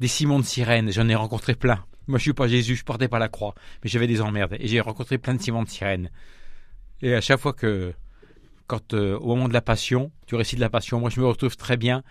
des 0.00 0.08
Simons 0.08 0.38
de 0.38 0.44
sirène, 0.44 0.92
j'en 0.92 1.08
ai 1.08 1.14
rencontré 1.14 1.54
plein. 1.54 1.84
Moi, 2.06 2.18
je 2.18 2.22
suis 2.22 2.32
pas 2.32 2.48
Jésus, 2.48 2.76
je 2.76 2.84
portais 2.84 3.08
pas 3.08 3.18
la 3.18 3.28
croix, 3.28 3.54
mais 3.82 3.90
j'avais 3.90 4.06
des 4.06 4.20
emmerdes 4.20 4.56
et 4.58 4.68
j'ai 4.68 4.80
rencontré 4.80 5.18
plein 5.18 5.34
de 5.34 5.42
Simons 5.42 5.62
de 5.62 5.68
sirène. 5.68 6.10
Et 7.02 7.14
à 7.14 7.20
chaque 7.20 7.40
fois 7.40 7.52
que, 7.52 7.92
quand 8.68 8.94
euh, 8.94 9.18
au 9.18 9.34
moment 9.34 9.48
de 9.48 9.52
la 9.52 9.62
passion, 9.62 10.12
tu 10.26 10.36
récites 10.36 10.60
la 10.60 10.70
passion, 10.70 11.00
moi 11.00 11.10
je 11.10 11.20
me 11.20 11.26
retrouve 11.26 11.56
très 11.56 11.76
bien 11.76 12.04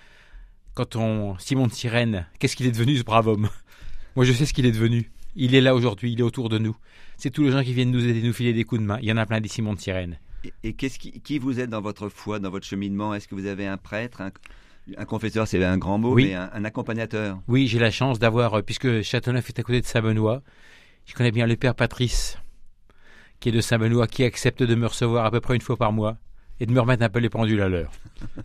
quand 0.78 0.96
on 0.96 1.38
Simon 1.40 1.66
de 1.66 1.72
sirène, 1.72 2.28
qu'est-ce 2.38 2.56
qu'il 2.56 2.68
est 2.68 2.72
devenu 2.72 2.98
ce 2.98 3.04
brave 3.04 3.28
homme? 3.28 3.50
Moi, 4.16 4.26
je 4.26 4.34
sais 4.34 4.46
ce 4.46 4.54
qu'il 4.54 4.68
est 4.68 4.72
devenu. 4.72 5.12
Il 5.36 5.56
est 5.56 5.62
là 5.62 5.74
aujourd'hui, 5.74 6.14
il 6.14 6.20
est 6.20 6.24
autour 6.24 6.50
de 6.50 6.60
nous. 6.60 6.76
C'est 7.18 7.32
tous 7.32 7.44
les 7.44 7.52
gens 7.52 7.64
qui 7.64 7.74
viennent 7.74 7.90
nous 7.90 8.08
aider, 8.08 8.22
nous 8.22 8.34
filer 8.34 8.54
des 8.54 8.64
coups 8.64 8.82
de 8.82 8.86
main. 8.86 9.00
Il 9.02 9.08
y 9.08 9.12
en 9.12 9.18
a 9.18 9.26
plein 9.26 9.42
des 9.42 9.48
Simons 9.48 9.74
de 9.74 9.80
sirène. 9.80 10.20
Et, 10.64 10.74
qu'est-ce 10.74 11.00
qui, 11.00 11.20
qui, 11.22 11.40
vous 11.40 11.60
aide 11.60 11.72
dans 11.72 11.82
votre 11.82 12.10
foi, 12.10 12.38
dans 12.38 12.52
votre 12.52 12.66
cheminement? 12.66 13.16
Est-ce 13.16 13.28
que 13.28 13.34
vous 13.34 13.48
avez 13.48 13.66
un 13.66 13.78
prêtre, 13.78 14.22
un 14.22 15.06
confesseur, 15.06 15.48
c'est 15.48 15.64
un 15.64 15.80
grand 15.80 15.98
mot, 15.98 16.14
mais 16.14 16.36
un, 16.36 16.64
accompagnateur? 16.64 17.40
Oui, 17.48 17.66
j'ai 17.68 17.80
la 17.80 17.92
chance 17.92 18.20
d'avoir, 18.20 18.54
euh, 18.54 18.62
puisque 18.62 19.02
Châteauneuf 19.02 19.50
est 19.50 19.60
à 19.60 19.64
côté 19.64 19.82
de 19.82 19.86
Saint-Benoît, 19.86 20.44
je 21.06 21.16
connais 21.16 21.32
bien 21.32 21.48
le 21.48 21.56
père 21.56 21.74
Patrice, 21.74 22.38
qui 23.40 23.50
est 23.50 23.52
de 23.52 23.62
Saint-Benoît, 23.62 24.08
qui 24.08 24.24
accepte 24.24 24.62
de 24.62 24.76
me 24.76 24.86
recevoir 24.86 25.26
à 25.26 25.32
peu 25.32 25.42
près 25.42 25.56
une 25.56 25.62
fois 25.62 25.78
par 25.78 25.92
mois 25.92 26.18
et 26.60 26.66
de 26.66 26.72
me 26.72 26.80
remettre 26.80 27.04
un 27.04 27.10
peu 27.10 27.20
les 27.20 27.30
pendules 27.30 27.62
à 27.62 27.70
l'heure. 27.70 27.92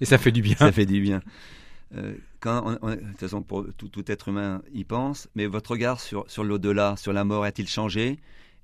Et 0.01 0.05
ça 0.05 0.19
fait 0.19 0.33
du 0.33 0.43
bien. 0.43 0.57
ça 0.57 0.73
fait 0.73 0.87
du 0.87 1.01
bien. 1.01 1.23
Euh, 1.95 2.15
quand 2.41 2.73
de 2.73 2.95
toute 2.95 3.19
façon, 3.19 3.43
pour 3.43 3.67
tout, 3.77 3.91
être 4.07 4.29
humain 4.29 4.63
y 4.73 4.85
pense, 4.85 5.29
mais 5.35 5.47
votre 5.47 5.73
regard 5.73 6.01
sur, 6.01 6.25
sur 6.31 6.45
l'au-delà, 6.45 6.97
sur 6.97 7.13
la 7.13 7.25
mort, 7.25 7.45
a-t-il 7.45 7.69
changé? 7.69 8.19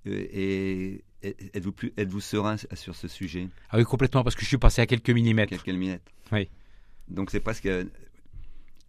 Euh, 0.06 0.26
Et 0.32 1.04
êtes-vous, 1.22 1.72
plus, 1.72 1.92
êtes-vous 1.96 2.20
serein 2.20 2.56
sur 2.56 2.94
ce 2.94 3.08
sujet? 3.08 3.48
Ah 3.70 3.78
oui, 3.78 3.84
complètement, 3.84 4.24
parce 4.24 4.34
que 4.34 4.42
je 4.42 4.48
suis 4.48 4.58
passé 4.58 4.80
à 4.80 4.86
quelques 4.86 5.10
millimètres. 5.10 5.50
Quelques 5.50 5.68
millimètres. 5.68 6.10
Oui. 6.32 6.48
Donc 7.08 7.30
c'est 7.30 7.40
presque 7.40 7.68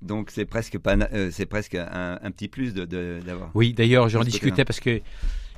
donc 0.02 0.32
c'est 0.32 0.46
presque 0.46 0.78
pas 0.78 0.96
euh, 0.96 1.30
c'est 1.32 1.46
presque 1.46 1.76
un, 1.76 2.32
petit 2.32 2.48
plus 2.48 2.74
de, 2.74 3.20
d'avoir. 3.26 3.52
Oui, 3.54 3.74
d'ailleurs 3.74 4.08
j'en 4.10 4.24
discutais 4.24 4.64
parce 4.64 4.80
que 4.80 5.02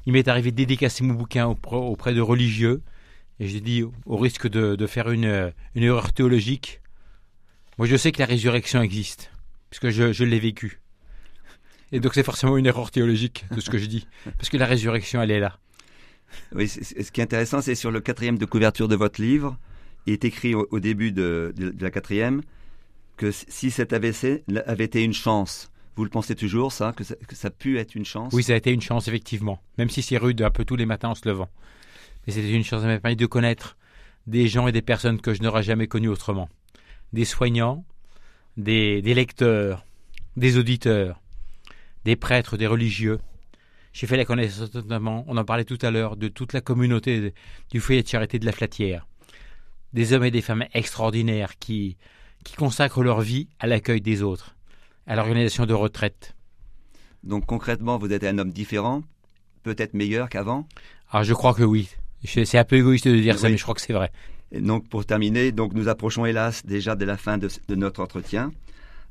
il 0.07 0.13
m'est 0.13 0.27
arrivé 0.27 0.51
de 0.51 0.55
dédicacer 0.55 1.03
mon 1.03 1.13
bouquin 1.13 1.45
auprès, 1.45 2.13
de 2.13 2.21
religieux 2.21 2.81
et 3.41 3.47
j'ai 3.47 3.59
dit 3.59 3.83
au 4.05 4.17
risque 4.17 4.47
de, 4.47 4.87
faire 4.87 5.09
une, 5.09 5.51
une, 5.73 5.83
erreur 5.83 6.13
théologique. 6.13 6.79
Moi 7.79 7.87
je 7.87 7.95
sais 7.95 8.11
que 8.11 8.19
la 8.19 8.27
résurrection 8.27 8.83
existe 8.83 9.31
puisque 9.71 9.89
je, 9.89 10.13
je 10.13 10.23
l'ai 10.23 10.39
vécu. 10.39 10.79
Et 11.91 11.99
donc 11.99 12.13
c'est 12.13 12.23
forcément 12.23 12.55
une 12.55 12.67
erreur 12.67 12.91
théologique 12.91 13.45
de 13.51 13.59
ce 13.59 13.71
que 13.71 13.79
je 13.79 13.87
dis 13.87 14.07
parce 14.37 14.49
que 14.49 14.57
la 14.57 14.67
résurrection 14.67 15.23
elle 15.23 15.31
est 15.31 15.39
là. 15.39 15.57
Oui, 16.53 16.69
ce 16.69 17.11
qui 17.11 17.19
est 17.19 17.23
intéressant 17.23 17.61
c'est 17.61 17.73
sur 17.73 17.89
le 17.89 17.99
quatrième 17.99 18.37
de 18.37 18.45
couverture 18.45 18.87
de 18.87 18.95
votre 18.95 19.19
livre 19.19 19.57
il 20.05 20.13
est 20.13 20.23
écrit 20.23 20.53
au, 20.53 20.79
début 20.79 21.11
de, 21.11 21.53
la 21.79 21.89
quatrième 21.89 22.43
que 23.17 23.31
si 23.31 23.71
cet 23.71 23.91
AVC 23.91 24.43
avait 24.65 24.85
été 24.85 25.03
une 25.03 25.13
chance, 25.13 25.71
vous 25.95 26.03
le 26.03 26.09
pensez 26.09 26.35
toujours, 26.35 26.71
ça 26.71 26.93
que, 26.95 27.03
ça 27.03 27.15
que, 27.15 27.35
ça, 27.35 27.49
a 27.49 27.51
pu 27.51 27.77
être 27.77 27.95
une 27.95 28.05
chance? 28.05 28.33
Oui, 28.33 28.43
ça 28.43 28.53
a 28.53 28.55
été 28.55 28.71
une 28.71 28.81
chance, 28.81 29.07
effectivement. 29.07 29.61
Même 29.77 29.89
si 29.89 30.01
c'est 30.01 30.17
rude 30.17 30.41
un 30.41 30.49
peu 30.49 30.65
tous 30.65 30.75
les 30.75 30.85
matins 30.85 31.09
en 31.09 31.15
se 31.15 31.27
levant. 31.27 31.49
Mais 32.25 32.33
c'était 32.33 32.51
une 32.51 32.63
chance, 32.63 32.81
ça 32.81 32.87
m'a 32.87 32.99
permis 32.99 33.15
de 33.15 33.25
connaître 33.25 33.77
des 34.27 34.47
gens 34.47 34.67
et 34.67 34.71
des 34.71 34.81
personnes 34.81 35.19
que 35.19 35.33
je 35.33 35.41
n'aurais 35.41 35.63
jamais 35.63 35.87
connues 35.87 36.09
autrement. 36.09 36.49
Des 37.13 37.25
soignants, 37.25 37.83
des, 38.57 39.01
des 39.01 39.13
lecteurs, 39.13 39.85
des 40.37 40.57
auditeurs, 40.57 41.19
des 42.05 42.15
prêtres, 42.15 42.57
des 42.57 42.67
religieux. 42.67 43.19
J'ai 43.93 44.07
fait 44.07 44.17
la 44.17 44.25
connaissance 44.25 44.73
notamment, 44.73 45.25
on 45.27 45.37
en 45.37 45.43
parlait 45.43 45.65
tout 45.65 45.79
à 45.81 45.91
l'heure, 45.91 46.15
de 46.15 46.27
toute 46.27 46.53
la 46.53 46.61
communauté 46.61 47.33
du 47.71 47.79
foyer 47.79 48.03
de 48.03 48.07
charité 48.07 48.39
de 48.39 48.45
la 48.45 48.51
Flatière 48.53 49.05
des 49.93 50.13
hommes 50.13 50.23
et 50.23 50.31
des 50.31 50.41
femmes 50.41 50.65
extraordinaires 50.73 51.57
qui, 51.59 51.97
qui 52.43 52.55
consacrent 52.55 53.03
leur 53.03 53.21
vie 53.21 53.49
à 53.59 53.67
l'accueil 53.67 54.01
des 54.01 54.21
autres, 54.21 54.55
à 55.07 55.15
l'organisation 55.15 55.65
de 55.65 55.73
retraite. 55.73 56.35
Donc 57.23 57.45
concrètement, 57.45 57.97
vous 57.97 58.11
êtes 58.11 58.23
un 58.23 58.37
homme 58.37 58.51
différent, 58.51 59.03
peut-être 59.63 59.93
meilleur 59.93 60.29
qu'avant? 60.29 60.67
Ah, 61.11 61.23
je 61.23 61.33
crois 61.33 61.53
que 61.53 61.63
oui. 61.63 61.89
C'est 62.23 62.57
un 62.57 62.63
peu 62.63 62.77
égoïste 62.77 63.07
de 63.07 63.19
dire 63.19 63.37
ça, 63.37 63.49
mais 63.49 63.57
je 63.57 63.63
crois 63.63 63.75
que 63.75 63.81
c'est 63.81 63.93
vrai. 63.93 64.11
Et 64.51 64.59
donc 64.59 64.87
pour 64.87 65.05
terminer, 65.05 65.51
donc 65.51 65.73
nous 65.73 65.87
approchons 65.87 66.25
hélas 66.25 66.65
déjà 66.65 66.95
de 66.95 67.05
la 67.05 67.17
fin 67.17 67.37
de, 67.37 67.49
de 67.67 67.75
notre 67.75 68.01
entretien. 68.01 68.51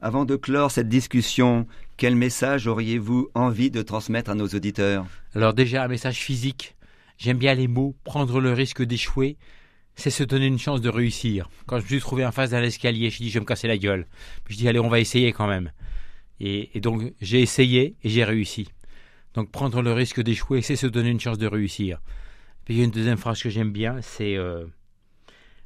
Avant 0.03 0.25
de 0.25 0.37
clore 0.37 0.71
cette 0.71 0.89
discussion, 0.89 1.67
quel 1.97 2.15
message 2.15 2.67
auriez-vous 2.67 3.29
envie 3.35 3.71
de 3.71 3.83
transmettre 3.83 4.31
à 4.31 4.35
nos 4.35 4.49
auditeurs? 4.49 5.07
Alors 5.35 5.53
déjà 5.53 5.85
un 5.85 5.89
message 5.89 6.19
physique. 6.19 6.75
J'aime 7.19 7.37
bien 7.37 7.55
les 7.55 7.69
mots, 7.69 7.95
prendre 8.05 8.41
le 8.41 8.53
risque 8.55 8.83
d'échouer, 8.83 9.37
c'est 9.95 10.09
se 10.09 10.25
donner 10.25 10.47
une 10.47 10.59
chance 10.59 10.81
de 10.81 10.89
réussir. 10.89 11.51
Quand 11.67 11.79
je 11.79 11.83
me 11.83 11.89
suis 11.89 12.01
trouvé 12.01 12.25
en 12.25 12.33
face 12.33 12.51
d'un 12.51 12.63
escalier, 12.63 13.11
je 13.11 13.19
dit 13.19 13.29
je 13.29 13.35
vais 13.35 13.41
me 13.41 13.45
casser 13.45 13.69
la 13.69 13.77
gueule. 13.77 14.07
Puis 14.45 14.55
je 14.55 14.61
dis 14.61 14.69
allez, 14.69 14.79
on 14.79 14.89
va 14.89 15.01
essayer 15.01 15.33
quand 15.33 15.47
même. 15.47 15.71
Et, 16.41 16.71
donc 16.81 17.13
j'ai 17.21 17.43
essayé 17.43 17.97
et 18.03 18.09
j'ai 18.09 18.25
réussi. 18.25 18.69
Donc 19.35 19.51
prendre 19.51 19.83
le 19.83 19.93
risque 19.93 20.23
d'échouer, 20.23 20.63
c'est 20.63 20.77
se 20.77 20.87
donner 20.87 21.11
une 21.11 21.21
chance 21.21 21.37
de 21.37 21.47
réussir. 21.47 22.01
Puis 22.71 22.77
il 22.77 22.79
y 22.79 22.83
a 22.83 22.85
une 22.85 22.93
deuxième 22.93 23.19
phrase 23.19 23.43
que 23.43 23.51
j'aime 23.51 23.73
bien, 23.73 24.01
c'est 24.01 24.37
euh, 24.37 24.65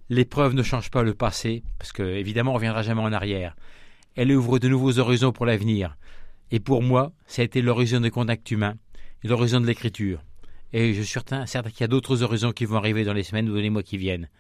l'épreuve 0.09 0.55
ne 0.55 0.63
change 0.63 0.91
pas 0.91 1.03
le 1.03 1.13
passé, 1.13 1.63
parce 1.79 1.93
que 1.93 2.03
évidemment 2.03 2.53
on 2.53 2.55
reviendra 2.55 2.83
jamais 2.83 3.03
en 3.03 3.13
arrière. 3.13 3.57
Elle 4.17 4.33
ouvre 4.33 4.59
de 4.59 4.69
nouveaux 4.69 4.99
horizons 4.99 5.31
pour 5.31 5.45
l'avenir. 5.45 5.99
Et 6.51 6.61
pour 6.61 6.81
moi, 6.81 7.13
ça 7.27 7.43
a 7.43 7.45
été 7.45 7.61
l'horizon 7.61 8.01
des 8.01 8.11
contacts 8.11 8.51
humains 8.51 8.77
et 9.23 9.29
l'horizon 9.29 9.61
de 9.61 9.67
l'écriture. 9.67 10.25
Et 10.73 10.95
je 10.95 11.03
suis 11.03 11.13
certain, 11.13 11.45
qu'il 11.45 11.81
y 11.83 11.85
a 11.85 11.89
d'autres 11.89 12.23
horizons 12.23 12.53
qui 12.53 12.65
vont 12.65 12.79
arriver 12.79 13.05
dans 13.05 13.13
les 13.13 13.23
semaines 13.23 13.51
ou 13.51 13.55
dans 13.55 13.61
les 13.61 13.69
mois 13.69 13.83
qui 13.83 13.99
viennent. 13.99 14.31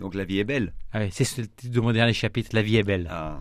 Donc 0.00 0.16
la 0.16 0.24
vie 0.24 0.40
est 0.40 0.44
belle. 0.44 0.72
Ah 0.92 1.08
c'est 1.12 1.22
ce 1.22 1.42
titre 1.42 1.70
de 1.72 1.80
mon 1.80 1.92
dernier 1.92 2.12
chapitre, 2.12 2.50
La 2.54 2.62
vie 2.62 2.78
est 2.78 2.82
belle. 2.82 3.06
Ah. 3.08 3.38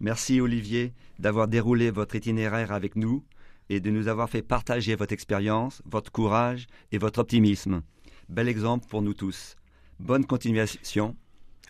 Merci 0.00 0.40
Olivier 0.40 0.94
d'avoir 1.18 1.48
déroulé 1.48 1.90
votre 1.90 2.14
itinéraire 2.14 2.72
avec 2.72 2.96
nous 2.96 3.26
et 3.70 3.80
de 3.80 3.90
nous 3.90 4.08
avoir 4.08 4.28
fait 4.28 4.42
partager 4.42 4.94
votre 4.94 5.12
expérience, 5.12 5.82
votre 5.86 6.12
courage 6.12 6.66
et 6.92 6.98
votre 6.98 7.20
optimisme. 7.20 7.82
Bel 8.28 8.48
exemple 8.48 8.86
pour 8.88 9.02
nous 9.02 9.14
tous. 9.14 9.56
Bonne 10.00 10.24
continuation. 10.24 11.16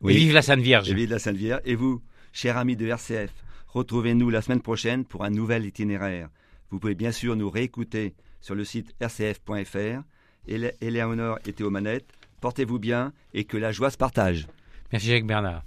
Oui. 0.02 0.14
Et 0.14 0.16
vive 0.16 0.32
la 0.32 0.42
Sainte 0.42 0.60
Vierge. 0.60 0.90
Et 0.90 0.94
vive 0.94 1.10
la 1.10 1.18
Sainte 1.18 1.36
Vierge. 1.36 1.62
Et 1.64 1.74
vous, 1.74 2.02
chers 2.32 2.56
amis 2.56 2.76
de 2.76 2.86
RCF, 2.86 3.32
retrouvez-nous 3.68 4.30
la 4.30 4.42
semaine 4.42 4.62
prochaine 4.62 5.04
pour 5.04 5.24
un 5.24 5.30
nouvel 5.30 5.66
itinéraire. 5.66 6.28
Vous 6.70 6.78
pouvez 6.78 6.94
bien 6.94 7.12
sûr 7.12 7.36
nous 7.36 7.50
réécouter 7.50 8.14
sur 8.40 8.54
le 8.54 8.64
site 8.64 8.94
rcf.fr. 9.00 10.02
Éléonore 10.46 11.38
était 11.46 11.64
aux 11.64 11.70
manettes. 11.70 12.12
Portez-vous 12.40 12.78
bien 12.78 13.12
et 13.32 13.44
que 13.44 13.56
la 13.56 13.72
joie 13.72 13.90
se 13.90 13.96
partage. 13.96 14.46
Merci 14.92 15.08
Jacques 15.08 15.26
Bernard. 15.26 15.64